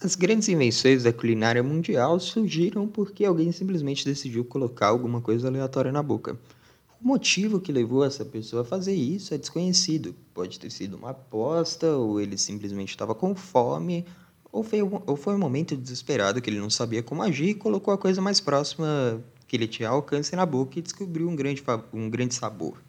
As 0.00 0.14
grandes 0.14 0.48
invenções 0.48 1.02
da 1.02 1.12
culinária 1.12 1.60
mundial 1.60 2.20
surgiram 2.20 2.86
porque 2.86 3.24
alguém 3.24 3.50
simplesmente 3.50 4.04
decidiu 4.04 4.44
colocar 4.44 4.86
alguma 4.86 5.20
coisa 5.20 5.48
aleatória 5.48 5.90
na 5.90 6.00
boca. 6.00 6.38
O 7.02 7.08
motivo 7.08 7.60
que 7.60 7.72
levou 7.72 8.04
essa 8.04 8.24
pessoa 8.24 8.62
a 8.62 8.64
fazer 8.64 8.94
isso 8.94 9.34
é 9.34 9.38
desconhecido. 9.38 10.14
Pode 10.32 10.60
ter 10.60 10.70
sido 10.70 10.96
uma 10.96 11.10
aposta, 11.10 11.96
ou 11.96 12.20
ele 12.20 12.38
simplesmente 12.38 12.90
estava 12.90 13.12
com 13.12 13.34
fome, 13.34 14.06
ou 14.52 14.62
foi, 14.62 14.78
ou 14.82 15.16
foi 15.16 15.34
um 15.34 15.38
momento 15.38 15.76
desesperado 15.76 16.40
que 16.40 16.48
ele 16.48 16.60
não 16.60 16.70
sabia 16.70 17.02
como 17.02 17.20
agir 17.24 17.48
e 17.48 17.54
colocou 17.54 17.92
a 17.92 17.98
coisa 17.98 18.22
mais 18.22 18.38
próxima 18.38 19.20
que 19.48 19.56
ele 19.56 19.66
tinha 19.66 19.88
alcance 19.88 20.36
na 20.36 20.46
boca 20.46 20.78
e 20.78 20.82
descobriu 20.82 21.28
um 21.28 21.34
grande, 21.34 21.60
um 21.92 22.08
grande 22.08 22.36
sabor. 22.36 22.80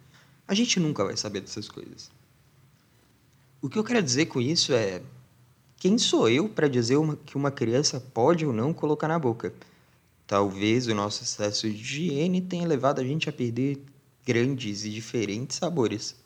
A 0.47 0.53
gente 0.53 0.79
nunca 0.79 1.03
vai 1.03 1.17
saber 1.17 1.41
dessas 1.41 1.67
coisas. 1.67 2.11
O 3.59 3.67
que 3.67 3.79
eu 3.79 3.83
quero 3.83 4.03
dizer 4.03 4.27
com 4.27 4.39
isso 4.39 4.73
é 4.73 5.01
quem 5.79 5.97
sou 5.97 6.29
eu 6.29 6.49
para 6.49 6.67
dizer 6.67 6.97
uma, 6.97 7.15
que 7.15 7.37
uma 7.37 7.49
criança 7.49 8.01
pode 8.13 8.45
ou 8.45 8.51
não 8.51 8.73
colocar 8.73 9.07
na 9.07 9.17
boca? 9.17 9.53
Talvez 10.27 10.87
o 10.87 10.93
nosso 10.93 11.23
excesso 11.23 11.69
de 11.69 11.75
higiene 11.75 12.41
tenha 12.41 12.67
levado 12.67 12.99
a 12.99 13.03
gente 13.03 13.29
a 13.29 13.31
perder 13.31 13.81
grandes 14.25 14.83
e 14.83 14.89
diferentes 14.89 15.55
sabores. 15.55 16.17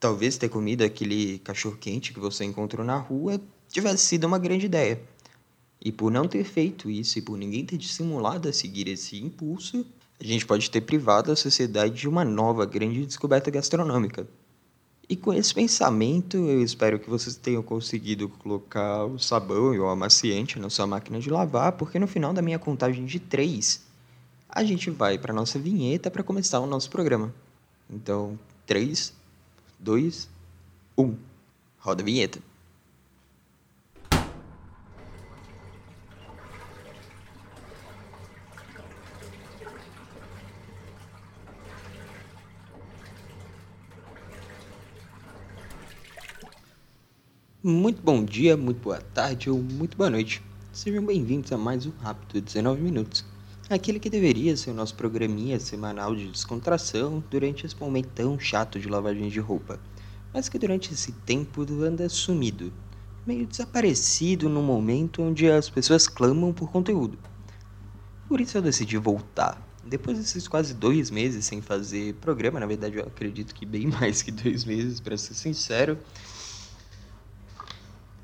Talvez 0.00 0.38
ter 0.38 0.48
comido 0.48 0.82
aquele 0.82 1.38
cachorro-quente 1.40 2.14
que 2.14 2.18
você 2.18 2.44
encontrou 2.44 2.86
na 2.86 2.96
rua 2.96 3.38
tivesse 3.68 4.06
sido 4.06 4.26
uma 4.26 4.38
grande 4.38 4.64
ideia. 4.64 4.98
E 5.78 5.92
por 5.92 6.10
não 6.10 6.26
ter 6.26 6.44
feito 6.44 6.90
isso 6.90 7.18
e 7.18 7.22
por 7.22 7.36
ninguém 7.36 7.66
ter 7.66 7.76
dissimulado 7.76 8.48
a 8.48 8.52
seguir 8.52 8.88
esse 8.88 9.22
impulso, 9.22 9.84
a 10.18 10.24
gente 10.24 10.46
pode 10.46 10.70
ter 10.70 10.80
privado 10.80 11.30
a 11.30 11.36
sociedade 11.36 11.94
de 11.94 12.08
uma 12.08 12.24
nova 12.24 12.64
grande 12.64 13.04
descoberta 13.04 13.50
gastronômica. 13.50 14.26
E 15.08 15.14
com 15.14 15.32
esse 15.32 15.54
pensamento, 15.54 16.36
eu 16.36 16.60
espero 16.62 16.98
que 16.98 17.08
vocês 17.08 17.36
tenham 17.36 17.62
conseguido 17.62 18.28
colocar 18.28 19.04
o 19.04 19.18
sabão 19.20 19.72
e 19.72 19.78
o 19.78 19.88
amaciante 19.88 20.58
na 20.58 20.68
sua 20.68 20.84
máquina 20.84 21.20
de 21.20 21.30
lavar, 21.30 21.72
porque 21.72 21.96
no 21.96 22.08
final 22.08 22.32
da 22.32 22.42
minha 22.42 22.58
contagem 22.58 23.04
de 23.04 23.20
três, 23.20 23.82
a 24.48 24.64
gente 24.64 24.90
vai 24.90 25.16
para 25.16 25.32
nossa 25.32 25.60
vinheta 25.60 26.10
para 26.10 26.24
começar 26.24 26.58
o 26.58 26.66
nosso 26.66 26.90
programa. 26.90 27.32
Então, 27.88 28.36
3, 28.66 29.12
2, 29.78 30.28
1. 30.98 31.14
Roda 31.78 32.02
a 32.02 32.04
vinheta. 32.04 32.40
Muito 47.68 48.00
bom 48.00 48.24
dia, 48.24 48.56
muito 48.56 48.80
boa 48.80 49.00
tarde 49.00 49.50
ou 49.50 49.60
muito 49.60 49.96
boa 49.96 50.08
noite. 50.08 50.40
Sejam 50.72 51.04
bem-vindos 51.04 51.50
a 51.50 51.58
mais 51.58 51.84
um 51.84 51.90
Rápido 52.00 52.40
19 52.40 52.80
Minutos. 52.80 53.24
Aquele 53.68 53.98
que 53.98 54.08
deveria 54.08 54.56
ser 54.56 54.70
o 54.70 54.72
nosso 54.72 54.94
programinha 54.94 55.58
semanal 55.58 56.14
de 56.14 56.28
descontração 56.28 57.24
durante 57.28 57.66
esse 57.66 57.74
momento 57.74 58.10
tão 58.14 58.38
chato 58.38 58.78
de 58.78 58.88
lavagem 58.88 59.28
de 59.28 59.40
roupa, 59.40 59.80
mas 60.32 60.48
que 60.48 60.60
durante 60.60 60.92
esse 60.92 61.10
tempo 61.10 61.66
anda 61.82 62.08
sumido, 62.08 62.72
meio 63.26 63.44
desaparecido 63.44 64.48
no 64.48 64.62
momento 64.62 65.20
onde 65.20 65.50
as 65.50 65.68
pessoas 65.68 66.06
clamam 66.06 66.52
por 66.52 66.70
conteúdo. 66.70 67.18
Por 68.28 68.40
isso 68.40 68.56
eu 68.56 68.62
decidi 68.62 68.96
voltar. 68.96 69.60
Depois 69.84 70.18
desses 70.18 70.46
quase 70.46 70.72
dois 70.72 71.10
meses 71.10 71.44
sem 71.44 71.60
fazer 71.60 72.14
programa, 72.14 72.60
na 72.60 72.66
verdade 72.66 72.96
eu 72.96 73.02
acredito 73.02 73.52
que 73.52 73.66
bem 73.66 73.88
mais 73.90 74.22
que 74.22 74.30
dois 74.30 74.64
meses, 74.64 75.00
para 75.00 75.18
ser 75.18 75.34
sincero, 75.34 75.98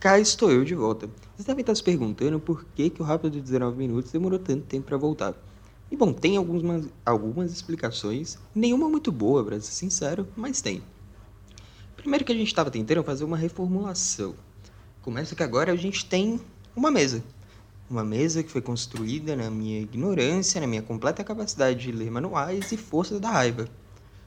cá 0.03 0.19
estou 0.19 0.50
eu 0.50 0.64
de 0.64 0.75
volta. 0.75 1.08
Vocês 1.36 1.47
devem 1.47 1.61
estar 1.61 1.77
se 1.77 1.83
perguntando 1.83 2.41
por 2.41 2.64
que, 2.75 2.91
que 2.91 3.00
o 3.00 3.05
Rápido 3.05 3.34
de 3.34 3.41
19 3.41 3.78
Minutos 3.78 4.11
demorou 4.11 4.36
tanto 4.36 4.67
tempo 4.67 4.89
para 4.89 4.97
voltar. 4.97 5.33
E 5.92 5.97
bom, 5.97 6.12
tem 6.12 6.36
algumas, 6.36 6.89
algumas 7.06 7.53
explicações, 7.53 8.36
nenhuma 8.53 8.89
muito 8.89 9.12
boa, 9.12 9.44
para 9.44 9.60
ser 9.60 9.71
sincero, 9.71 10.27
mas 10.34 10.60
tem. 10.60 10.82
Primeiro 11.97 12.25
que 12.25 12.32
a 12.32 12.34
gente 12.34 12.49
estava 12.49 12.69
tentando 12.69 13.04
fazer 13.04 13.22
uma 13.22 13.37
reformulação. 13.37 14.34
Começa 15.03 15.37
que 15.37 15.43
agora 15.44 15.71
a 15.71 15.77
gente 15.77 16.04
tem 16.04 16.41
uma 16.75 16.91
mesa. 16.91 17.22
Uma 17.88 18.03
mesa 18.03 18.43
que 18.43 18.50
foi 18.50 18.60
construída 18.60 19.37
na 19.37 19.53
minha 19.53 19.82
ignorância, 19.82 20.60
na 20.60 20.66
minha 20.66 20.82
completa 20.82 21.22
capacidade 21.22 21.78
de 21.78 21.93
ler 21.93 22.10
manuais 22.10 22.72
e 22.72 22.77
força 22.77 23.21
da 23.21 23.31
raiva. 23.31 23.69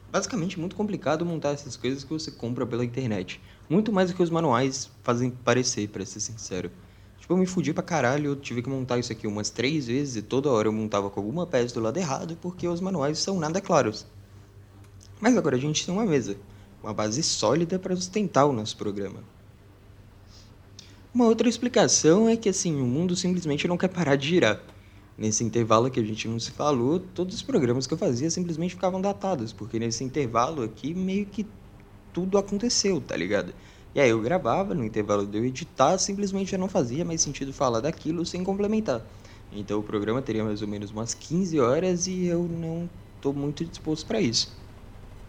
Basicamente, 0.10 0.58
muito 0.58 0.78
complicado 0.78 1.26
montar 1.26 1.50
essas 1.50 1.76
coisas 1.76 2.06
que 2.06 2.14
você 2.14 2.32
compra 2.32 2.66
pela 2.66 2.86
internet. 2.86 3.42
Muito 3.70 3.92
mais 3.92 4.12
do 4.12 4.16
que 4.16 4.22
os 4.22 4.30
manuais 4.30 4.90
fazem 5.02 5.32
parecer, 5.32 5.90
para 5.90 6.06
ser 6.06 6.20
sincero. 6.20 6.72
Tipo, 7.20 7.34
eu 7.34 7.38
me 7.38 7.48
fudi 7.48 7.74
pra 7.74 7.82
caralho, 7.82 8.28
eu 8.28 8.36
tive 8.36 8.62
que 8.62 8.70
montar 8.70 9.00
isso 9.00 9.12
aqui 9.12 9.26
umas 9.26 9.50
três 9.50 9.88
vezes 9.88 10.18
e 10.18 10.22
toda 10.22 10.52
hora 10.52 10.68
eu 10.68 10.72
montava 10.72 11.10
com 11.10 11.20
alguma 11.20 11.48
peça 11.48 11.74
do 11.74 11.80
lado 11.80 11.98
errado 11.98 12.38
porque 12.40 12.68
os 12.68 12.80
manuais 12.80 13.18
são 13.18 13.40
nada 13.40 13.60
claros. 13.60 14.06
Mas 15.20 15.36
agora 15.36 15.56
a 15.56 15.60
gente 15.60 15.84
tem 15.84 15.92
uma 15.92 16.06
mesa, 16.06 16.38
uma 16.84 16.94
base 16.94 17.24
sólida 17.24 17.80
para 17.80 17.96
sustentar 17.96 18.46
o 18.46 18.54
nosso 18.54 18.78
programa. 18.78 19.24
Uma 21.12 21.26
outra 21.26 21.50
explicação 21.50 22.30
é 22.30 22.38
que 22.38 22.50
assim, 22.50 22.80
o 22.80 22.86
mundo 22.86 23.16
simplesmente 23.16 23.68
não 23.68 23.78
quer 23.78 23.88
parar 23.88 24.18
de 24.18 24.28
girar. 24.28 24.62
Nesse 25.18 25.44
intervalo 25.44 25.90
que 25.90 26.00
a 26.00 26.04
gente 26.04 26.28
não 26.28 26.40
se 26.40 26.52
falou, 26.52 27.00
todos 27.00 27.34
os 27.36 27.42
programas 27.42 27.88
que 27.88 27.94
eu 27.94 27.98
fazia 27.98 28.30
simplesmente 28.30 28.76
ficavam 28.76 29.02
datados, 29.02 29.52
porque 29.52 29.80
nesse 29.80 30.04
intervalo 30.04 30.62
aqui 30.62 30.94
meio 30.94 31.26
que 31.26 31.48
tudo 32.16 32.38
aconteceu, 32.38 33.02
tá 33.02 33.18
ligado? 33.18 33.54
E 33.94 34.00
aí 34.00 34.10
eu 34.10 34.22
gravava, 34.22 34.74
no 34.74 34.86
intervalo 34.86 35.28
de 35.28 35.38
eu 35.38 35.44
editar, 35.44 35.98
simplesmente 35.98 36.52
já 36.52 36.58
não 36.58 36.70
fazia 36.70 37.04
mais 37.04 37.22
sentido 37.22 37.52
falar 37.52 37.82
daquilo 37.82 38.26
sem 38.26 38.42
complementar. 38.42 39.06
Então 39.52 39.80
o 39.80 39.84
programa 39.84 40.22
teria 40.22 40.44
mais 40.44 40.62
ou 40.62 40.68
menos 40.68 40.92
umas 40.92 41.14
15 41.14 41.60
horas 41.60 42.08
e 42.08 42.26
eu 42.26 42.48
não 42.48 42.90
tô 43.20 43.34
muito 43.34 43.66
disposto 43.66 44.06
para 44.06 44.22
isso. 44.22 44.58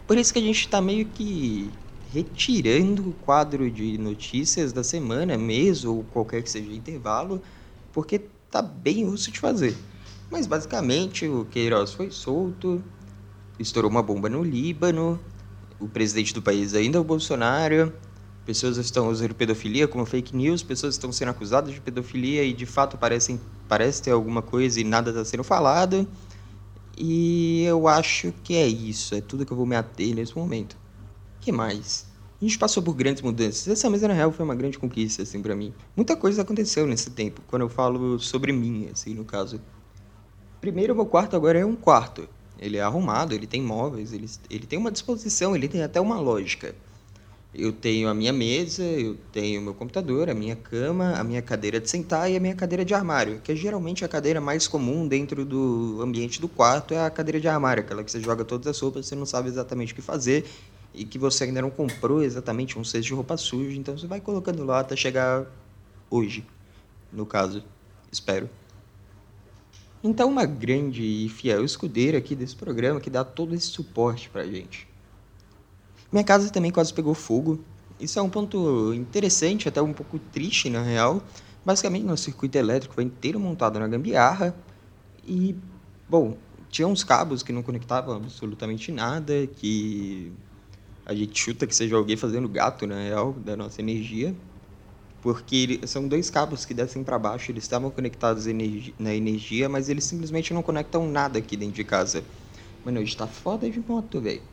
Por 0.07 0.17
isso 0.17 0.31
que 0.31 0.39
a 0.39 0.41
gente 0.41 0.61
está 0.61 0.81
meio 0.81 1.07
que 1.07 1.69
retirando 2.13 3.09
o 3.09 3.13
quadro 3.13 3.69
de 3.69 3.97
notícias 3.97 4.71
da 4.71 4.83
semana, 4.83 5.37
mês 5.37 5.83
ou 5.83 6.05
qualquer 6.05 6.41
que 6.41 6.49
seja 6.49 6.71
intervalo, 6.71 7.41
porque 7.91 8.17
tá 8.49 8.61
bem 8.61 9.03
russo 9.03 9.29
de 9.29 9.39
fazer. 9.39 9.75
Mas 10.31 10.47
basicamente 10.47 11.27
o 11.27 11.43
Queiroz 11.45 11.91
foi 11.91 12.11
solto, 12.11 12.81
estourou 13.59 13.91
uma 13.91 14.01
bomba 14.01 14.29
no 14.29 14.41
Líbano, 14.41 15.19
o 15.79 15.87
presidente 15.87 16.33
do 16.33 16.41
país 16.41 16.73
ainda 16.73 16.97
é 16.97 17.01
o 17.01 17.03
Bolsonaro. 17.03 17.93
Pessoas 18.45 18.77
estão 18.77 19.09
usando 19.09 19.35
pedofilia 19.35 19.87
como 19.87 20.05
fake 20.05 20.35
news, 20.35 20.63
pessoas 20.63 20.95
estão 20.95 21.11
sendo 21.11 21.29
acusadas 21.29 21.73
de 21.73 21.81
pedofilia 21.81 22.43
e 22.43 22.53
de 22.53 22.65
fato 22.65 22.97
parecem 22.97 23.39
parece 23.67 24.01
ter 24.01 24.11
alguma 24.11 24.41
coisa 24.41 24.79
e 24.79 24.83
nada 24.83 25.09
está 25.09 25.25
sendo 25.25 25.43
falado. 25.43 26.07
E 26.97 27.63
eu 27.63 27.87
acho 27.87 28.33
que 28.43 28.55
é 28.55 28.65
isso, 28.65 29.13
é 29.13 29.21
tudo 29.21 29.45
que 29.45 29.51
eu 29.51 29.57
vou 29.57 29.65
me 29.65 29.75
ater 29.75 30.15
nesse 30.15 30.35
momento. 30.35 30.77
que 31.41 31.51
mais? 31.51 32.07
A 32.41 32.45
gente 32.45 32.57
passou 32.57 32.83
por 32.83 32.93
grandes 32.93 33.21
mudanças. 33.21 33.67
Essa 33.67 33.89
mesa, 33.89 34.07
na 34.07 34.13
real, 34.13 34.31
foi 34.31 34.45
uma 34.45 34.53
grande 34.55 34.77
conquista, 34.77 35.23
assim, 35.23 35.41
para 35.41 35.55
mim. 35.55 35.73
Muita 35.95 36.15
coisa 36.15 36.43
aconteceu 36.43 36.85
nesse 36.85 37.09
tempo, 37.09 37.41
quando 37.47 37.63
eu 37.63 37.69
falo 37.69 38.19
sobre 38.19 38.51
mim, 38.51 38.89
assim, 38.91 39.15
no 39.15 39.25
caso. 39.25 39.59
Primeiro, 40.61 40.95
meu 40.95 41.05
quarto 41.05 41.35
agora 41.35 41.59
é 41.59 41.65
um 41.65 41.75
quarto. 41.75 42.29
Ele 42.59 42.77
é 42.77 42.81
arrumado, 42.81 43.33
ele 43.33 43.47
tem 43.47 43.61
móveis, 43.61 44.13
ele, 44.13 44.27
ele 44.49 44.65
tem 44.65 44.77
uma 44.79 44.91
disposição, 44.91 45.55
ele 45.55 45.67
tem 45.67 45.83
até 45.83 46.01
uma 46.01 46.19
lógica. 46.19 46.73
Eu 47.53 47.71
tenho 47.71 48.07
a 48.07 48.13
minha 48.13 48.33
mesa, 48.33 48.83
eu 48.83 49.17
tenho 49.31 49.59
o 49.59 49.63
meu 49.63 49.73
computador, 49.73 50.29
a 50.29 50.33
minha 50.33 50.55
cama, 50.55 51.13
a 51.13 51.23
minha 51.23 51.41
cadeira 51.41 51.79
de 51.79 51.89
sentar 51.89 52.29
e 52.29 52.35
a 52.35 52.39
minha 52.39 52.53
cadeira 52.53 52.85
de 52.85 52.93
armário, 52.93 53.39
que 53.41 53.51
é 53.51 53.55
geralmente 53.55 54.03
a 54.05 54.07
cadeira 54.07 54.39
mais 54.39 54.67
comum 54.67 55.07
dentro 55.07 55.43
do 55.43 55.99
ambiente 56.01 56.39
do 56.39 56.47
quarto, 56.47 56.93
é 56.93 57.03
a 57.03 57.09
cadeira 57.09 57.39
de 57.39 57.47
armário, 57.47 57.81
aquela 57.81 58.03
que 58.03 58.11
você 58.11 58.19
joga 58.19 58.45
todas 58.45 58.67
as 58.67 58.79
roupas, 58.79 59.07
você 59.07 59.15
não 59.15 59.25
sabe 59.25 59.47
exatamente 59.49 59.93
o 59.93 59.95
que 59.95 60.01
fazer 60.01 60.45
e 60.93 61.05
que 61.05 61.17
você 61.17 61.45
ainda 61.45 61.61
não 61.61 61.69
comprou 61.69 62.21
exatamente 62.21 62.77
um 62.77 62.83
cesto 62.83 63.07
de 63.07 63.13
roupa 63.13 63.37
suja, 63.37 63.77
então 63.77 63.97
você 63.97 64.07
vai 64.07 64.19
colocando 64.19 64.63
lá 64.65 64.81
até 64.81 64.95
chegar 64.95 65.45
hoje, 66.09 66.45
no 67.11 67.25
caso, 67.25 67.63
espero. 68.11 68.49
Então, 70.03 70.29
uma 70.29 70.45
grande 70.45 71.03
e 71.03 71.29
fiel 71.29 71.63
escudeira 71.63 72.17
aqui 72.19 72.35
desse 72.35 72.55
programa 72.55 73.01
que 73.01 73.09
dá 73.09 73.23
todo 73.23 73.55
esse 73.55 73.67
suporte 73.67 74.29
pra 74.29 74.45
gente. 74.45 74.87
Minha 76.11 76.23
casa 76.23 76.49
também 76.49 76.71
quase 76.71 76.93
pegou 76.93 77.13
fogo. 77.13 77.65
Isso 77.99 78.19
é 78.19 78.21
um 78.21 78.29
ponto 78.29 78.93
interessante, 78.93 79.67
até 79.67 79.81
um 79.81 79.93
pouco 79.93 80.19
triste 80.19 80.69
na 80.69 80.81
real. 80.83 81.21
Basicamente, 81.65 82.05
nosso 82.05 82.23
circuito 82.23 82.57
elétrico 82.57 82.93
foi 82.95 83.03
inteiro 83.03 83.39
montado 83.39 83.79
na 83.79 83.87
gambiarra 83.87 84.55
e, 85.23 85.55
bom, 86.07 86.37
tinha 86.69 86.87
uns 86.87 87.03
cabos 87.03 87.43
que 87.43 87.51
não 87.51 87.63
conectavam 87.63 88.15
absolutamente 88.15 88.91
nada, 88.91 89.47
que 89.47 90.31
a 91.05 91.13
gente 91.15 91.37
chuta 91.39 91.65
que 91.67 91.75
seja 91.75 91.95
alguém 91.95 92.15
fazendo 92.15 92.47
gato, 92.47 92.85
na 92.87 93.01
real, 93.01 93.33
da 93.33 93.57
nossa 93.57 93.81
energia 93.81 94.35
porque 95.33 95.81
são 95.87 96.07
dois 96.07 96.29
cabos 96.29 96.63
que 96.65 96.73
descem 96.73 97.03
para 97.03 97.19
baixo, 97.19 97.51
eles 97.51 97.63
estavam 97.65 97.91
conectados 97.91 98.45
na 98.97 99.13
energia, 99.13 99.67
mas 99.67 99.89
eles 99.89 100.05
simplesmente 100.05 100.53
não 100.53 100.63
conectam 100.63 101.05
nada 101.09 101.37
aqui 101.39 101.57
dentro 101.57 101.75
de 101.75 101.83
casa. 101.83 102.23
Mano, 102.83 103.01
hoje 103.01 103.15
tá 103.17 103.27
foda 103.27 103.69
de 103.69 103.79
moto, 103.79 104.21
velho. 104.21 104.43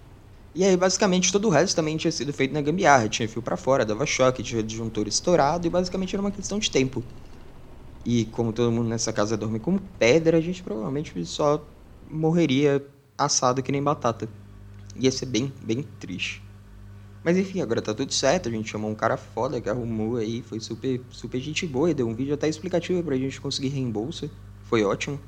E 0.54 0.64
aí, 0.64 0.76
basicamente, 0.76 1.32
todo 1.32 1.46
o 1.48 1.50
resto 1.50 1.76
também 1.76 1.96
tinha 1.96 2.12
sido 2.12 2.32
feito 2.32 2.52
na 2.54 2.62
gambiarra. 2.62 3.08
Tinha 3.08 3.28
fio 3.28 3.42
para 3.42 3.56
fora, 3.56 3.84
dava 3.86 4.06
choque, 4.06 4.42
tinha 4.42 4.62
disjuntor 4.62 5.08
estourado 5.08 5.66
e 5.66 5.70
basicamente 5.70 6.14
era 6.16 6.22
uma 6.22 6.32
questão 6.32 6.58
de 6.58 6.70
tempo. 6.70 7.04
e 8.04 8.26
como 8.26 8.52
todo 8.52 8.70
mundo 8.72 8.88
nessa 8.88 9.12
casa 9.12 9.36
dorme 9.36 9.58
como 9.60 9.80
pedra, 9.98 10.38
a 10.38 10.40
gente 10.40 10.62
provavelmente 10.62 11.24
só 11.26 11.66
morreria 12.08 12.84
assado 13.16 13.62
que 13.62 13.72
nem 13.72 13.82
batata. 13.82 14.28
Ia 14.96 15.12
ser 15.12 15.26
bem, 15.26 15.54
bem 15.62 15.82
triste. 15.82 16.43
Mas 17.24 17.38
enfim, 17.38 17.62
agora 17.62 17.80
tá 17.80 17.94
tudo 17.94 18.12
certo. 18.12 18.48
A 18.48 18.52
gente 18.52 18.68
chamou 18.68 18.90
um 18.90 18.94
cara 18.94 19.16
foda 19.16 19.60
que 19.60 19.68
arrumou 19.68 20.16
aí. 20.16 20.42
Foi 20.42 20.60
super, 20.60 21.00
super 21.10 21.40
gente 21.40 21.66
boa. 21.66 21.90
E 21.90 21.94
deu 21.94 22.06
um 22.06 22.14
vídeo 22.14 22.34
até 22.34 22.46
explicativo 22.46 23.02
pra 23.02 23.16
gente 23.16 23.40
conseguir 23.40 23.68
reembolso. 23.68 24.30
Foi 24.64 24.84
ótimo. 24.84 25.18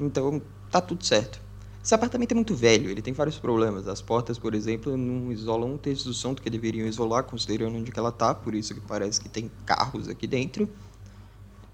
Então, 0.00 0.42
tá 0.70 0.80
tudo 0.80 1.04
certo. 1.04 1.40
Esse 1.82 1.94
apartamento 1.94 2.32
é 2.32 2.34
muito 2.34 2.54
velho, 2.54 2.90
ele 2.90 3.00
tem 3.00 3.14
vários 3.14 3.38
problemas. 3.38 3.88
As 3.88 4.02
portas, 4.02 4.38
por 4.38 4.54
exemplo, 4.54 4.94
não 4.98 5.32
isolam 5.32 5.72
um 5.72 5.78
terço 5.78 6.04
do 6.04 6.12
som 6.12 6.34
do 6.34 6.42
que 6.42 6.50
deveriam 6.50 6.86
isolar, 6.86 7.24
considerando 7.24 7.74
onde 7.74 7.90
ela 7.96 8.12
tá, 8.12 8.34
por 8.34 8.54
isso 8.54 8.74
que 8.74 8.80
parece 8.82 9.18
que 9.18 9.30
tem 9.30 9.50
carros 9.64 10.06
aqui 10.06 10.26
dentro. 10.26 10.68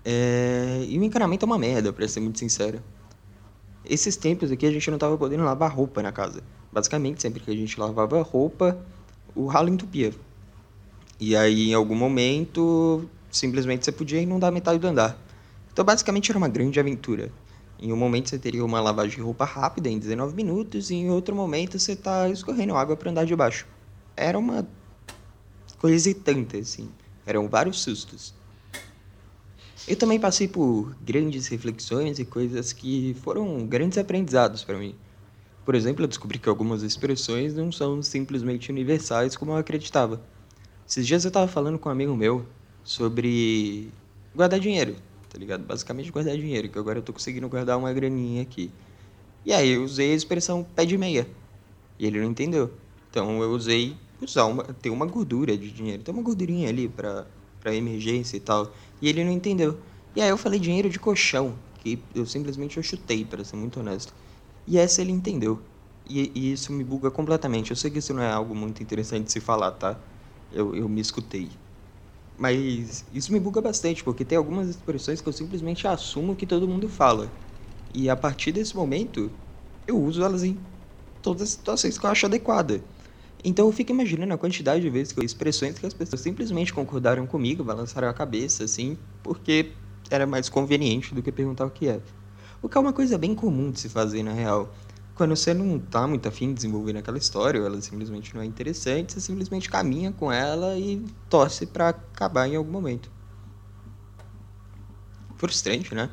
É... 0.04 0.84
E 0.88 0.96
o 0.96 1.02
encanamento 1.02 1.44
é 1.44 1.46
uma 1.46 1.58
merda, 1.58 1.92
pra 1.92 2.06
ser 2.06 2.20
muito 2.20 2.38
sincero. 2.38 2.80
Esses 3.84 4.16
tempos 4.16 4.52
aqui 4.52 4.64
a 4.64 4.70
gente 4.70 4.88
não 4.92 4.98
tava 4.98 5.18
podendo 5.18 5.42
lavar 5.42 5.74
roupa 5.74 6.00
na 6.02 6.12
casa. 6.12 6.40
Basicamente, 6.72 7.20
sempre 7.20 7.40
que 7.40 7.50
a 7.50 7.54
gente 7.54 7.78
lavava 7.78 8.22
roupa, 8.22 8.78
o 9.36 9.46
ralo 9.46 9.68
entupia. 9.68 10.12
E 11.20 11.36
aí, 11.36 11.70
em 11.70 11.74
algum 11.74 11.94
momento, 11.94 13.08
simplesmente 13.30 13.84
você 13.84 13.92
podia 13.92 14.20
inundar 14.20 14.50
metade 14.50 14.78
do 14.78 14.86
andar. 14.86 15.16
Então, 15.72 15.84
basicamente, 15.84 16.30
era 16.30 16.38
uma 16.38 16.48
grande 16.48 16.80
aventura. 16.80 17.30
Em 17.78 17.92
um 17.92 17.96
momento 17.96 18.30
você 18.30 18.38
teria 18.38 18.64
uma 18.64 18.80
lavagem 18.80 19.16
de 19.16 19.22
roupa 19.22 19.44
rápida 19.44 19.90
em 19.90 19.98
19 19.98 20.34
minutos, 20.34 20.90
e 20.90 20.94
em 20.94 21.10
outro 21.10 21.36
momento 21.36 21.78
você 21.78 21.92
está 21.92 22.28
escorrendo 22.30 22.74
água 22.74 22.96
para 22.96 23.10
andar 23.10 23.26
de 23.26 23.36
baixo. 23.36 23.66
Era 24.16 24.38
uma 24.38 24.66
coisa 25.78 26.08
irritante, 26.08 26.56
assim. 26.56 26.88
Eram 27.26 27.48
vários 27.48 27.80
sustos. 27.82 28.34
Eu 29.86 29.96
também 29.96 30.18
passei 30.18 30.48
por 30.48 30.96
grandes 31.04 31.46
reflexões 31.48 32.18
e 32.18 32.24
coisas 32.24 32.72
que 32.72 33.14
foram 33.22 33.66
grandes 33.66 33.98
aprendizados 33.98 34.64
para 34.64 34.78
mim. 34.78 34.94
Por 35.66 35.74
exemplo, 35.74 36.04
eu 36.04 36.08
descobri 36.08 36.38
que 36.38 36.48
algumas 36.48 36.82
expressões 36.82 37.54
não 37.54 37.70
são 37.70 38.02
simplesmente 38.02 38.70
universais 38.70 39.36
como 39.36 39.52
eu 39.52 39.56
acreditava. 39.56 40.26
Esses 40.88 41.06
dias 41.06 41.24
eu 41.24 41.28
estava 41.28 41.48
falando 41.48 41.78
com 41.78 41.90
um 41.90 41.92
amigo 41.92 42.16
meu 42.16 42.46
sobre 42.84 43.92
guardar 44.34 44.60
dinheiro 44.60 44.96
tá 45.36 45.38
ligado? 45.38 45.64
Basicamente 45.66 46.10
guardar 46.10 46.34
dinheiro, 46.34 46.68
que 46.70 46.78
agora 46.78 46.98
eu 46.98 47.02
tô 47.02 47.12
conseguindo 47.12 47.46
guardar 47.46 47.76
uma 47.76 47.92
graninha 47.92 48.40
aqui. 48.42 48.72
E 49.44 49.52
aí 49.52 49.70
eu 49.70 49.84
usei 49.84 50.12
a 50.12 50.14
expressão 50.14 50.64
pé 50.64 50.86
de 50.86 50.96
meia. 50.96 51.28
E 51.98 52.06
ele 52.06 52.20
não 52.20 52.30
entendeu. 52.30 52.72
Então 53.10 53.42
eu 53.42 53.50
usei 53.50 53.96
usar 54.20 54.46
uma, 54.46 54.64
ter 54.64 54.88
uma 54.90 55.04
gordura 55.04 55.56
de 55.56 55.70
dinheiro, 55.70 56.02
ter 56.02 56.10
uma 56.10 56.22
gordurinha 56.22 56.70
ali 56.70 56.88
pra, 56.88 57.26
pra 57.60 57.74
emergência 57.74 58.36
e 58.38 58.40
tal. 58.40 58.74
E 59.00 59.08
ele 59.08 59.22
não 59.24 59.30
entendeu. 59.32 59.78
E 60.14 60.22
aí 60.22 60.30
eu 60.30 60.38
falei 60.38 60.58
dinheiro 60.58 60.88
de 60.88 60.98
colchão, 60.98 61.58
que 61.78 61.98
eu 62.14 62.24
simplesmente 62.24 62.78
eu 62.78 62.82
chutei, 62.82 63.24
para 63.24 63.44
ser 63.44 63.56
muito 63.56 63.80
honesto. 63.80 64.14
E 64.66 64.78
essa 64.78 65.00
ele 65.00 65.12
entendeu. 65.12 65.62
E, 66.08 66.30
e, 66.34 66.52
isso 66.52 66.72
me 66.72 66.84
buga 66.84 67.10
completamente. 67.10 67.70
Eu 67.70 67.76
sei 67.76 67.90
que 67.90 67.98
isso 67.98 68.14
não 68.14 68.22
é 68.22 68.30
algo 68.30 68.54
muito 68.54 68.82
interessante 68.82 69.24
de 69.24 69.32
se 69.32 69.40
falar, 69.40 69.72
tá? 69.72 70.00
Eu, 70.50 70.74
eu 70.74 70.88
me 70.88 71.00
escutei. 71.00 71.50
Mas 72.38 73.04
isso 73.12 73.32
me 73.32 73.40
buga 73.40 73.60
bastante, 73.60 74.04
porque 74.04 74.24
tem 74.24 74.36
algumas 74.36 74.68
expressões 74.68 75.20
que 75.20 75.28
eu 75.28 75.32
simplesmente 75.32 75.86
assumo 75.88 76.36
que 76.36 76.46
todo 76.46 76.68
mundo 76.68 76.88
fala. 76.88 77.32
E 77.94 78.10
a 78.10 78.16
partir 78.16 78.52
desse 78.52 78.76
momento, 78.76 79.32
eu 79.86 80.00
uso 80.00 80.22
elas 80.22 80.44
em 80.44 80.60
todas 81.22 81.42
as 81.42 81.50
situações 81.50 81.98
que 81.98 82.04
eu 82.04 82.10
acho 82.10 82.26
adequada. 82.26 82.84
Então 83.44 83.66
eu 83.66 83.72
fico 83.72 83.92
imaginando 83.92 84.34
a 84.34 84.38
quantidade 84.38 84.82
de 84.82 84.90
vezes 84.90 85.12
que 85.12 85.20
eu 85.20 85.24
expressões 85.24 85.78
que 85.78 85.86
as 85.86 85.94
pessoas 85.94 86.20
simplesmente 86.20 86.72
concordaram 86.74 87.26
comigo, 87.26 87.64
balançaram 87.64 88.08
a 88.08 88.14
cabeça, 88.14 88.64
assim, 88.64 88.98
porque 89.22 89.76
era 90.10 90.26
mais 90.26 90.48
conveniente 90.48 91.14
do 91.14 91.22
que 91.22 91.32
perguntar 91.32 91.66
o 91.66 91.70
que 91.70 91.88
é. 91.88 92.02
O 92.62 92.68
que 92.68 92.76
é 92.76 92.80
uma 92.80 92.92
coisa 92.92 93.18
bem 93.18 93.34
comum 93.34 93.70
de 93.70 93.80
se 93.80 93.88
fazer 93.88 94.22
na 94.22 94.32
real. 94.32 94.72
Quando 95.14 95.34
você 95.34 95.54
não 95.54 95.78
tá 95.78 96.06
muito 96.06 96.28
afim 96.28 96.48
de 96.48 96.54
desenvolver 96.54 96.92
naquela 96.92 97.16
história, 97.16 97.60
ou 97.60 97.66
ela 97.66 97.80
simplesmente 97.80 98.34
não 98.34 98.42
é 98.42 98.44
interessante, 98.44 99.14
você 99.14 99.20
simplesmente 99.20 99.70
caminha 99.70 100.12
com 100.12 100.30
ela 100.30 100.78
e 100.78 101.04
torce 101.28 101.66
para 101.66 101.88
acabar 101.88 102.46
em 102.46 102.56
algum 102.56 102.70
momento. 102.70 103.10
Frustrante, 105.36 105.94
né? 105.94 106.10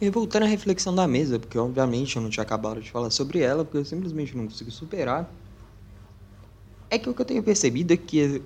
E 0.00 0.08
voltando 0.08 0.44
à 0.44 0.46
reflexão 0.46 0.94
da 0.94 1.06
mesa, 1.06 1.38
porque 1.38 1.58
obviamente 1.58 2.16
eu 2.16 2.22
não 2.22 2.30
tinha 2.30 2.42
acabado 2.42 2.80
de 2.80 2.90
falar 2.90 3.10
sobre 3.10 3.40
ela, 3.40 3.64
porque 3.64 3.78
eu 3.78 3.84
simplesmente 3.84 4.36
não 4.36 4.44
consigo 4.44 4.70
superar. 4.70 5.30
É 6.88 6.98
que 6.98 7.08
o 7.08 7.14
que 7.14 7.20
eu 7.20 7.26
tenho 7.26 7.42
percebido 7.42 7.92
é 7.92 7.96
que 7.96 8.42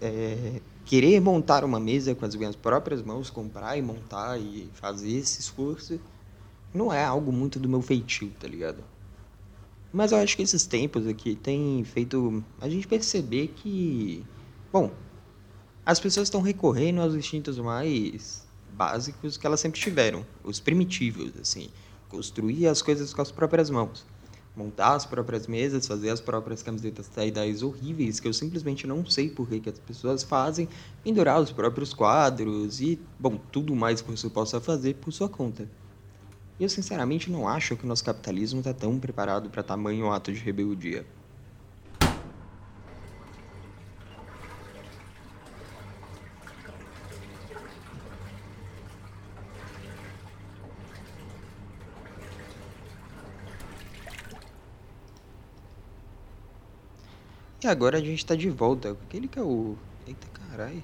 é, 0.00 0.62
querer 0.88 1.20
montar 1.20 1.64
uma 1.64 1.78
mesa 1.78 2.14
com 2.14 2.24
as 2.24 2.34
minhas 2.34 2.56
próprias 2.56 3.02
mãos, 3.02 3.28
comprar 3.28 3.76
e 3.76 3.82
montar 3.82 4.40
e 4.40 4.70
fazer 4.72 5.18
esse 5.18 5.38
esforço 5.38 6.00
não 6.72 6.90
é 6.90 7.04
algo 7.04 7.30
muito 7.30 7.60
do 7.60 7.68
meu 7.68 7.82
feitio, 7.82 8.32
tá 8.40 8.48
ligado? 8.48 8.82
Mas 9.92 10.12
eu 10.12 10.18
acho 10.18 10.34
que 10.34 10.42
esses 10.42 10.64
tempos 10.64 11.06
aqui 11.06 11.36
têm 11.36 11.84
feito 11.84 12.42
a 12.58 12.70
gente 12.70 12.88
perceber 12.88 13.48
que, 13.48 14.24
bom, 14.72 14.90
as 15.84 16.00
pessoas 16.00 16.28
estão 16.28 16.40
recorrendo 16.40 17.02
aos 17.02 17.14
instintos 17.14 17.58
mais 17.58 18.46
básicos 18.72 19.36
que 19.36 19.46
elas 19.46 19.60
sempre 19.60 19.78
tiveram, 19.78 20.24
os 20.42 20.58
primitivos, 20.58 21.32
assim, 21.38 21.68
construir 22.08 22.66
as 22.66 22.80
coisas 22.80 23.12
com 23.12 23.20
as 23.20 23.30
próprias 23.30 23.68
mãos, 23.68 24.06
montar 24.58 24.94
as 24.94 25.06
próprias 25.06 25.46
mesas, 25.46 25.86
fazer 25.86 26.10
as 26.10 26.20
próprias 26.20 26.62
camisetas 26.64 27.06
tie-dyes 27.08 27.62
horríveis 27.62 28.18
que 28.18 28.26
eu 28.26 28.32
simplesmente 28.32 28.88
não 28.88 29.06
sei 29.06 29.30
por 29.30 29.48
que, 29.48 29.68
as 29.70 29.78
pessoas 29.78 30.24
fazem, 30.24 30.68
pendurar 31.04 31.40
os 31.40 31.52
próprios 31.52 31.94
quadros 31.94 32.80
e, 32.80 33.00
bom, 33.18 33.38
tudo 33.52 33.76
mais 33.76 34.02
que 34.02 34.10
você 34.10 34.28
possa 34.28 34.60
fazer 34.60 34.94
por 34.94 35.12
sua 35.12 35.28
conta. 35.28 35.70
Eu 36.58 36.68
sinceramente 36.68 37.30
não 37.30 37.46
acho 37.46 37.76
que 37.76 37.84
o 37.84 37.86
nosso 37.86 38.04
capitalismo 38.04 38.58
está 38.58 38.74
tão 38.74 38.98
preparado 38.98 39.48
para 39.48 39.62
tamanho 39.62 40.10
ato 40.10 40.32
de 40.32 40.40
rebeldia. 40.40 41.06
E 57.68 57.70
agora 57.70 57.98
a 57.98 58.00
gente 58.00 58.16
está 58.16 58.34
de 58.34 58.48
volta. 58.48 58.92
Aquele 58.92 59.28
que 59.28 59.38
é 59.38 59.42
o. 59.42 59.76
Eita 60.06 60.26
caralho. 60.28 60.82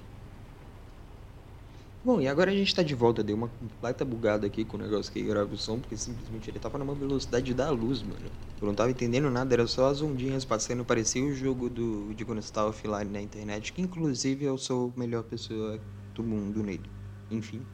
Bom, 2.03 2.21
e 2.21 2.27
agora 2.27 2.51
a 2.51 2.53
gente 2.53 2.67
está 2.67 2.83
de 2.83 2.93
volta. 2.93 3.23
Deu 3.23 3.35
uma 3.35 3.47
completa 3.47 4.05
bugada 4.05 4.45
aqui 4.45 4.63
com 4.63 4.77
o 4.77 4.79
negócio 4.79 5.11
que 5.11 5.19
grava 5.23 5.51
o 5.51 5.57
som, 5.57 5.79
porque 5.79 5.97
simplesmente 5.97 6.47
ele 6.47 6.59
tava 6.59 6.77
numa 6.77 6.93
velocidade 6.93 7.51
da 7.55 7.71
luz, 7.71 8.03
mano. 8.03 8.29
Eu 8.61 8.67
não 8.67 8.75
tava 8.75 8.91
entendendo 8.91 9.31
nada, 9.31 9.51
era 9.55 9.65
só 9.65 9.89
as 9.89 10.03
ondinhas 10.03 10.45
passando. 10.45 10.85
Parecia 10.85 11.25
o 11.25 11.33
jogo 11.33 11.71
do, 11.71 12.13
de 12.13 12.23
quando 12.23 12.43
offline 12.67 13.11
na 13.11 13.19
internet, 13.19 13.73
que 13.73 13.81
inclusive 13.81 14.45
eu 14.45 14.55
sou 14.55 14.93
a 14.95 14.99
melhor 14.99 15.23
pessoa 15.23 15.79
do 16.13 16.21
mundo 16.21 16.61
nele. 16.61 16.87
Enfim. 17.31 17.65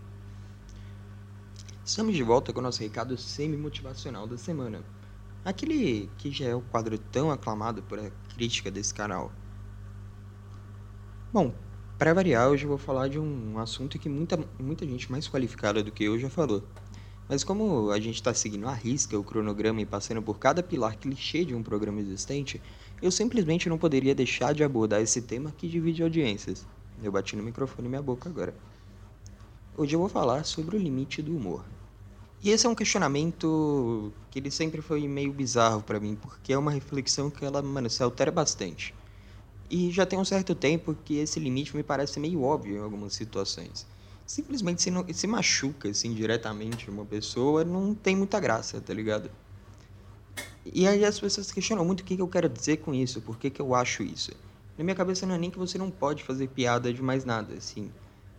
Estamos 1.83 2.15
de 2.15 2.23
volta 2.23 2.53
com 2.53 2.61
o 2.61 2.63
nosso 2.63 2.79
recado 2.79 3.17
semi-motivacional 3.17 4.25
da 4.25 4.37
semana. 4.37 4.81
Aquele 5.43 6.07
que 6.19 6.31
já 6.31 6.45
é 6.45 6.55
o 6.55 6.61
quadro 6.61 6.99
tão 6.99 7.31
aclamado 7.31 7.81
por 7.81 7.97
a 7.97 8.11
crítica 8.35 8.69
desse 8.69 8.93
canal. 8.93 9.31
Bom, 11.33 11.55
para 11.97 12.13
variar, 12.13 12.49
hoje 12.49 12.65
eu 12.65 12.69
vou 12.69 12.77
falar 12.77 13.07
de 13.07 13.17
um 13.17 13.57
assunto 13.57 13.97
que 13.97 14.07
muita, 14.07 14.37
muita 14.59 14.85
gente 14.85 15.11
mais 15.11 15.27
qualificada 15.27 15.81
do 15.81 15.91
que 15.91 16.03
eu 16.03 16.19
já 16.19 16.29
falou. 16.29 16.63
Mas 17.27 17.43
como 17.43 17.89
a 17.89 17.99
gente 17.99 18.15
está 18.15 18.33
seguindo 18.35 18.67
a 18.67 18.73
risca 18.73 19.17
o 19.17 19.23
cronograma 19.23 19.81
e 19.81 19.85
passando 19.85 20.21
por 20.21 20.37
cada 20.37 20.61
pilar 20.61 20.95
clichê 20.97 21.43
de 21.43 21.55
um 21.55 21.63
programa 21.63 22.01
existente, 22.01 22.61
eu 23.01 23.09
simplesmente 23.09 23.67
não 23.67 23.79
poderia 23.79 24.13
deixar 24.13 24.53
de 24.53 24.63
abordar 24.63 25.01
esse 25.01 25.23
tema 25.23 25.51
que 25.51 25.67
divide 25.67 26.03
audiências. 26.03 26.67
Eu 27.01 27.11
bati 27.11 27.35
no 27.35 27.41
microfone 27.41 27.87
e 27.87 27.89
minha 27.89 28.01
boca 28.01 28.29
agora. 28.29 28.53
Hoje 29.75 29.95
eu 29.95 29.99
vou 29.99 30.09
falar 30.09 30.43
sobre 30.43 30.75
o 30.75 30.79
limite 30.79 31.19
do 31.21 31.35
humor. 31.35 31.65
E 32.43 32.49
esse 32.49 32.65
é 32.65 32.69
um 32.69 32.73
questionamento 32.73 34.11
que 34.31 34.39
ele 34.39 34.49
sempre 34.49 34.81
foi 34.81 35.07
meio 35.07 35.31
bizarro 35.31 35.83
para 35.83 35.99
mim, 35.99 36.15
porque 36.19 36.51
é 36.51 36.57
uma 36.57 36.71
reflexão 36.71 37.29
que 37.29 37.45
ela, 37.45 37.61
mano, 37.61 37.87
se 37.87 38.01
altera 38.01 38.31
bastante. 38.31 38.95
E 39.69 39.91
já 39.91 40.07
tem 40.07 40.17
um 40.17 40.25
certo 40.25 40.55
tempo 40.55 40.95
que 41.05 41.17
esse 41.17 41.39
limite 41.39 41.75
me 41.75 41.83
parece 41.83 42.19
meio 42.19 42.41
óbvio 42.41 42.77
em 42.77 42.79
algumas 42.79 43.13
situações. 43.13 43.85
Simplesmente 44.25 44.81
se, 44.81 44.89
não, 44.89 45.05
se 45.13 45.27
machuca, 45.27 45.89
assim, 45.89 46.15
diretamente 46.15 46.89
uma 46.89 47.05
pessoa, 47.05 47.63
não 47.63 47.93
tem 47.93 48.15
muita 48.15 48.39
graça, 48.39 48.81
tá 48.81 48.93
ligado? 48.93 49.29
E 50.65 50.87
aí 50.87 51.05
as 51.05 51.19
pessoas 51.19 51.51
questionam 51.51 51.85
muito 51.85 52.01
o 52.01 52.03
que, 52.03 52.15
que 52.15 52.21
eu 52.21 52.27
quero 52.27 52.49
dizer 52.49 52.77
com 52.77 52.93
isso, 52.93 53.21
por 53.21 53.37
que, 53.37 53.51
que 53.51 53.61
eu 53.61 53.75
acho 53.75 54.01
isso. 54.01 54.31
Na 54.77 54.83
minha 54.83 54.95
cabeça 54.95 55.27
não 55.27 55.35
é 55.35 55.37
nem 55.37 55.51
que 55.51 55.59
você 55.59 55.77
não 55.77 55.91
pode 55.91 56.23
fazer 56.23 56.47
piada 56.47 56.91
de 56.91 57.03
mais 57.03 57.23
nada, 57.23 57.53
assim. 57.53 57.91